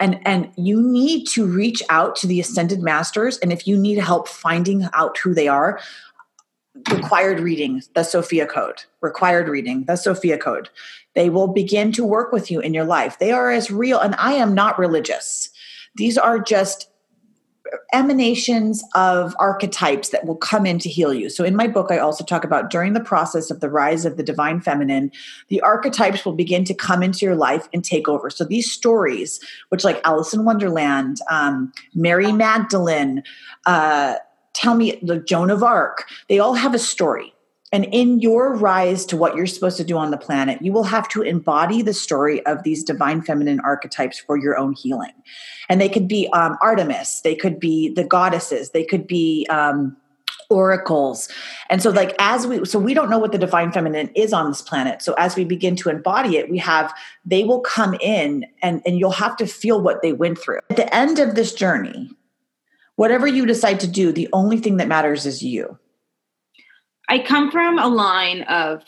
[0.00, 3.98] And and you need to reach out to the ascended masters and if you need
[3.98, 5.80] help finding out who they are
[6.90, 10.68] required reading the sophia code required reading the sophia code
[11.16, 13.18] they will begin to work with you in your life.
[13.18, 15.48] They are as real, and I am not religious.
[15.96, 16.90] These are just
[17.92, 21.30] emanations of archetypes that will come in to heal you.
[21.30, 24.18] So, in my book, I also talk about during the process of the rise of
[24.18, 25.10] the divine feminine,
[25.48, 28.28] the archetypes will begin to come into your life and take over.
[28.28, 33.22] So, these stories, which like Alice in Wonderland, um, Mary Magdalene,
[33.64, 34.16] uh,
[34.56, 37.32] tell me the Joan of Arc, they all have a story.
[37.72, 40.84] And in your rise to what you're supposed to do on the planet, you will
[40.84, 45.12] have to embody the story of these divine feminine archetypes for your own healing.
[45.68, 49.96] And they could be um, Artemis, they could be the goddesses, they could be um,
[50.48, 51.28] oracles.
[51.68, 54.48] And so, like, as we, so we don't know what the divine feminine is on
[54.48, 55.02] this planet.
[55.02, 56.94] So, as we begin to embody it, we have,
[57.24, 60.60] they will come in and, and you'll have to feel what they went through.
[60.70, 62.15] At the end of this journey,
[62.96, 65.78] whatever you decide to do, the only thing that matters is you
[67.08, 68.82] I come from a line of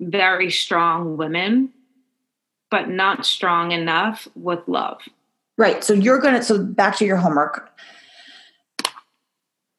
[0.00, 1.72] very strong women,
[2.70, 5.00] but not strong enough with love.
[5.56, 5.82] Right.
[5.82, 7.68] So you're going to, so back to your homework.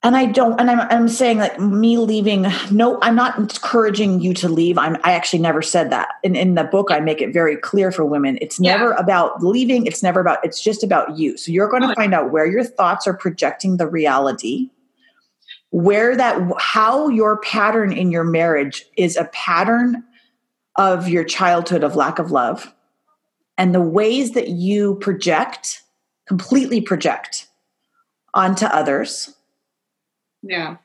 [0.01, 2.47] And I don't, and I'm, I'm saying like me leaving.
[2.71, 4.77] No, I'm not encouraging you to leave.
[4.77, 6.07] I'm, I actually never said that.
[6.23, 8.37] In, in the book, I make it very clear for women.
[8.41, 9.85] It's never about leaving.
[9.85, 11.37] It's never about, it's just about you.
[11.37, 14.69] So you're going to oh, find out where your thoughts are projecting the reality
[15.71, 20.03] where that how your pattern in your marriage is a pattern
[20.75, 22.73] of your childhood of lack of love
[23.57, 25.83] and the ways that you project
[26.27, 27.47] completely project
[28.33, 29.35] onto others
[30.41, 30.77] yeah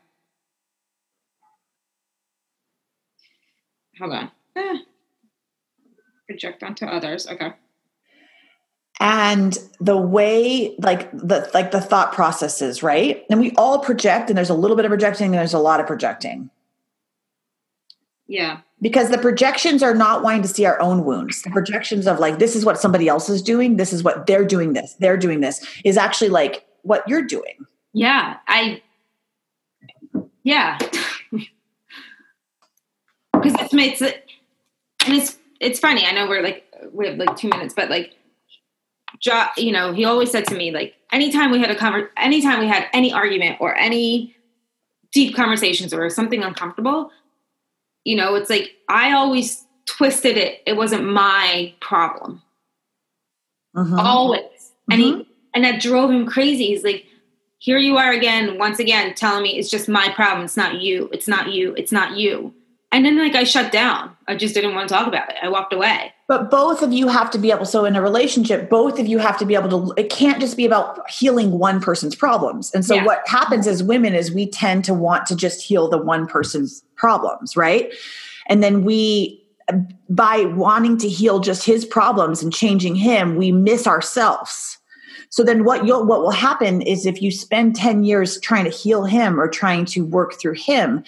[3.98, 4.78] hold on eh.
[6.26, 7.52] project onto others okay
[9.00, 14.36] and the way like the like the thought processes right and we all project and
[14.36, 16.50] there's a little bit of projecting and there's a lot of projecting
[18.26, 18.60] Yeah.
[18.80, 21.42] Because the projections are not wanting to see our own wounds.
[21.42, 24.44] The projections of like, this is what somebody else is doing, this is what they're
[24.44, 27.66] doing, this, they're doing this, is actually like what you're doing.
[27.92, 28.36] Yeah.
[28.48, 28.82] I,
[30.44, 30.78] yeah.
[33.32, 36.06] Because it's, it's, and it's, it's funny.
[36.06, 38.14] I know we're like, we have like two minutes, but like,
[39.18, 42.60] jo- you know, he always said to me, like, anytime we had a conver- anytime
[42.60, 44.34] we had any argument or any
[45.12, 47.10] deep conversations or something uncomfortable,
[48.04, 50.62] you know, it's like I always twisted it.
[50.66, 52.42] It wasn't my problem.
[53.76, 53.98] Mm-hmm.
[53.98, 54.72] Always.
[54.90, 55.30] And he mm-hmm.
[55.54, 56.66] and that drove him crazy.
[56.66, 57.06] He's like,
[57.64, 60.44] here you are again, once again, telling me it's just my problem.
[60.44, 61.08] It's not you.
[61.14, 61.74] It's not you.
[61.78, 62.52] It's not you.
[62.92, 64.14] And then like I shut down.
[64.28, 65.36] I just didn't want to talk about it.
[65.42, 66.12] I walked away.
[66.28, 69.16] But both of you have to be able so in a relationship, both of you
[69.16, 72.70] have to be able to it can't just be about healing one person's problems.
[72.74, 73.04] And so yeah.
[73.06, 76.84] what happens as women is we tend to want to just heal the one person's
[76.96, 77.90] problems, right?
[78.46, 79.42] And then we
[80.10, 84.76] by wanting to heal just his problems and changing him, we miss ourselves.
[85.34, 88.70] So then what you'll what will happen is if you spend 10 years trying to
[88.70, 91.02] heal him or trying to work through him,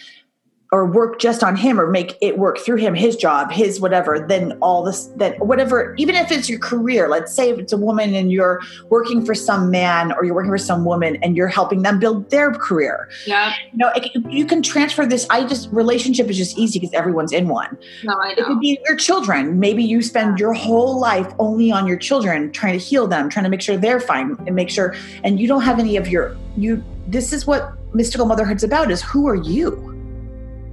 [0.72, 4.18] or work just on him or make it work through him his job his whatever
[4.18, 7.76] then all this that whatever even if it's your career let's say if it's a
[7.76, 11.48] woman and you're working for some man or you're working for some woman and you're
[11.48, 13.08] helping them build their career.
[13.26, 16.92] Yeah you know it, you can transfer this i just relationship is just easy because
[16.94, 17.78] everyone's in one.
[18.04, 18.42] No I know.
[18.42, 19.60] it could be your children.
[19.60, 23.44] Maybe you spend your whole life only on your children trying to heal them trying
[23.44, 24.94] to make sure they're fine and make sure
[25.24, 29.02] and you don't have any of your you this is what mystical motherhood's about is
[29.02, 29.95] who are you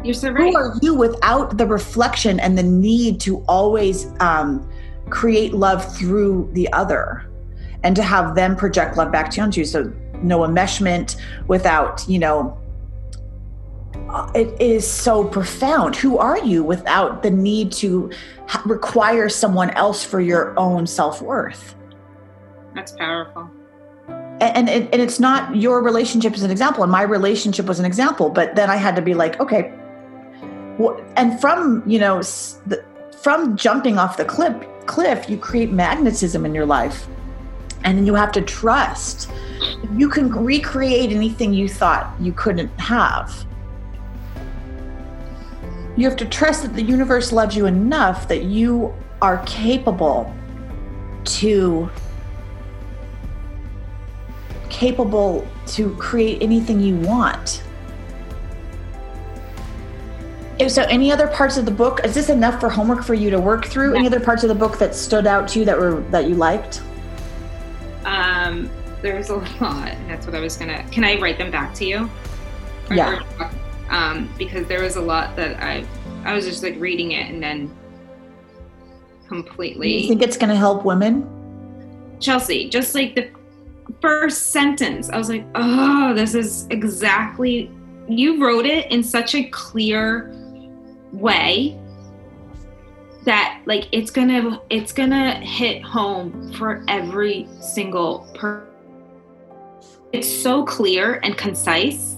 [0.04, 0.54] you're so right.
[0.54, 4.70] Who are you without the reflection and the need to always um,
[5.10, 7.26] create love through the other
[7.84, 9.66] and to have them project love back to you?
[9.66, 9.92] So
[10.22, 12.58] no enmeshment without, you know,
[14.10, 15.96] uh, it is so profound.
[15.96, 18.12] Who are you without the need to
[18.48, 21.76] ha- require someone else for your own self worth?
[22.76, 23.50] That's powerful.
[24.42, 27.86] And, and, and it's not your relationship as an example, and my relationship was an
[27.86, 28.30] example.
[28.30, 29.74] But then I had to be like, okay,
[31.16, 32.22] and from you know
[33.22, 34.56] from jumping off the cliff
[34.86, 37.08] cliff you create magnetism in your life.
[37.84, 39.30] And then you have to trust.
[39.94, 43.46] You can recreate anything you thought you couldn't have.
[45.98, 50.34] You have to trust that the universe loves you enough that you are capable
[51.26, 51.90] to
[54.70, 57.64] capable to create anything you want
[60.68, 63.40] so any other parts of the book is this enough for homework for you to
[63.40, 63.96] work through?
[63.96, 66.36] Any other parts of the book that stood out to you that were that you
[66.36, 66.82] liked?
[68.06, 68.70] Um
[69.02, 69.96] there's a lot.
[70.08, 72.10] That's what i was gonna can i write them back to you?
[72.90, 73.22] Or, yeah.
[73.90, 75.86] um because there was a lot that i
[76.26, 77.76] i was just like reading it and then
[79.28, 81.30] completely you think it's gonna help women?
[82.20, 83.30] Chelsea just like the
[84.02, 87.72] first sentence i was like oh this is exactly
[88.08, 90.34] you wrote it in such a clear
[91.14, 91.80] way
[93.24, 98.68] that like it's gonna it's gonna hit home for every single person
[100.12, 102.18] it's so clear and concise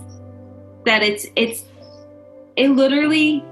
[0.85, 1.65] that it's it's
[2.55, 3.43] it literally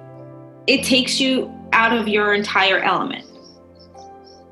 [0.67, 3.25] it takes you out of your entire element.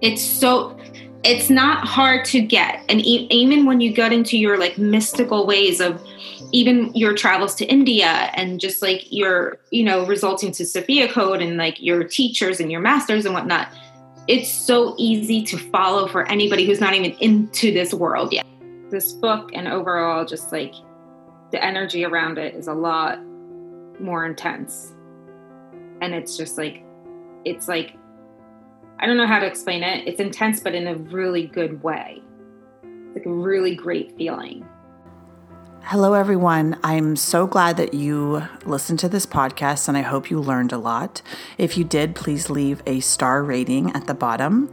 [0.01, 0.77] It's so
[1.23, 2.83] it's not hard to get.
[2.89, 6.01] And e- even when you get into your like mystical ways of
[6.51, 11.41] even your travels to India and just like your, you know, resulting to Sophia Code
[11.41, 13.69] and like your teachers and your masters and whatnot,
[14.27, 18.45] it's so easy to follow for anybody who's not even into this world yet.
[18.89, 20.73] This book and overall, just like
[21.51, 23.19] the energy around it is a lot
[23.99, 24.93] more intense.
[26.01, 26.83] And it's just like,
[27.45, 27.95] it's like,
[28.99, 30.07] I don't know how to explain it.
[30.07, 32.21] It's intense, but in a really good way.
[32.83, 34.67] It's like a really great feeling.
[35.84, 36.77] Hello, everyone.
[36.84, 40.77] I'm so glad that you listened to this podcast and I hope you learned a
[40.77, 41.21] lot.
[41.57, 44.71] If you did, please leave a star rating at the bottom.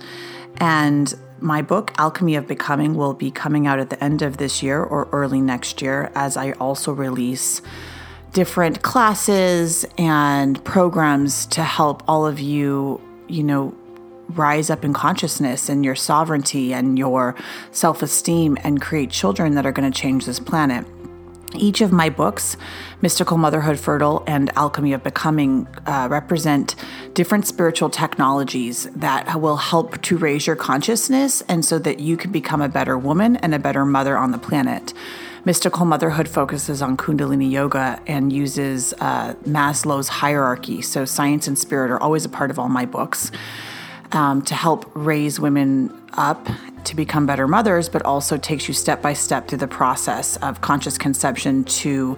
[0.58, 4.62] And my book, Alchemy of Becoming, will be coming out at the end of this
[4.62, 7.62] year or early next year as I also release
[8.32, 13.74] different classes and programs to help all of you, you know,
[14.28, 17.34] rise up in consciousness and your sovereignty and your
[17.72, 20.86] self esteem and create children that are going to change this planet.
[21.54, 22.56] Each of my books,
[23.00, 26.74] Mystical Motherhood Fertile and Alchemy of Becoming, uh, represent
[27.14, 32.32] different spiritual technologies that will help to raise your consciousness and so that you can
[32.32, 34.92] become a better woman and a better mother on the planet.
[35.44, 40.82] Mystical Motherhood focuses on Kundalini Yoga and uses uh, Maslow's hierarchy.
[40.82, 43.30] So, science and spirit are always a part of all my books
[44.12, 46.48] um, to help raise women up
[46.84, 50.60] to become better mothers, but also takes you step by step through the process of
[50.60, 52.16] conscious conception to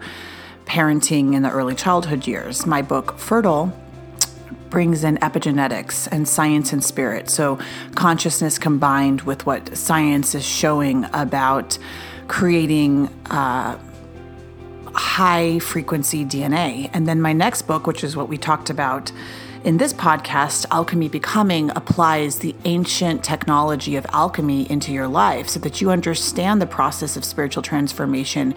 [0.64, 2.66] parenting in the early childhood years.
[2.66, 3.72] My book, Fertile,
[4.70, 7.28] brings in epigenetics and science and spirit.
[7.28, 7.58] So,
[7.96, 11.76] consciousness combined with what science is showing about
[12.28, 13.76] creating uh,
[14.94, 16.88] high frequency DNA.
[16.92, 19.10] And then my next book, which is what we talked about
[19.62, 25.60] in this podcast, Alchemy Becoming applies the ancient technology of alchemy into your life so
[25.60, 28.54] that you understand the process of spiritual transformation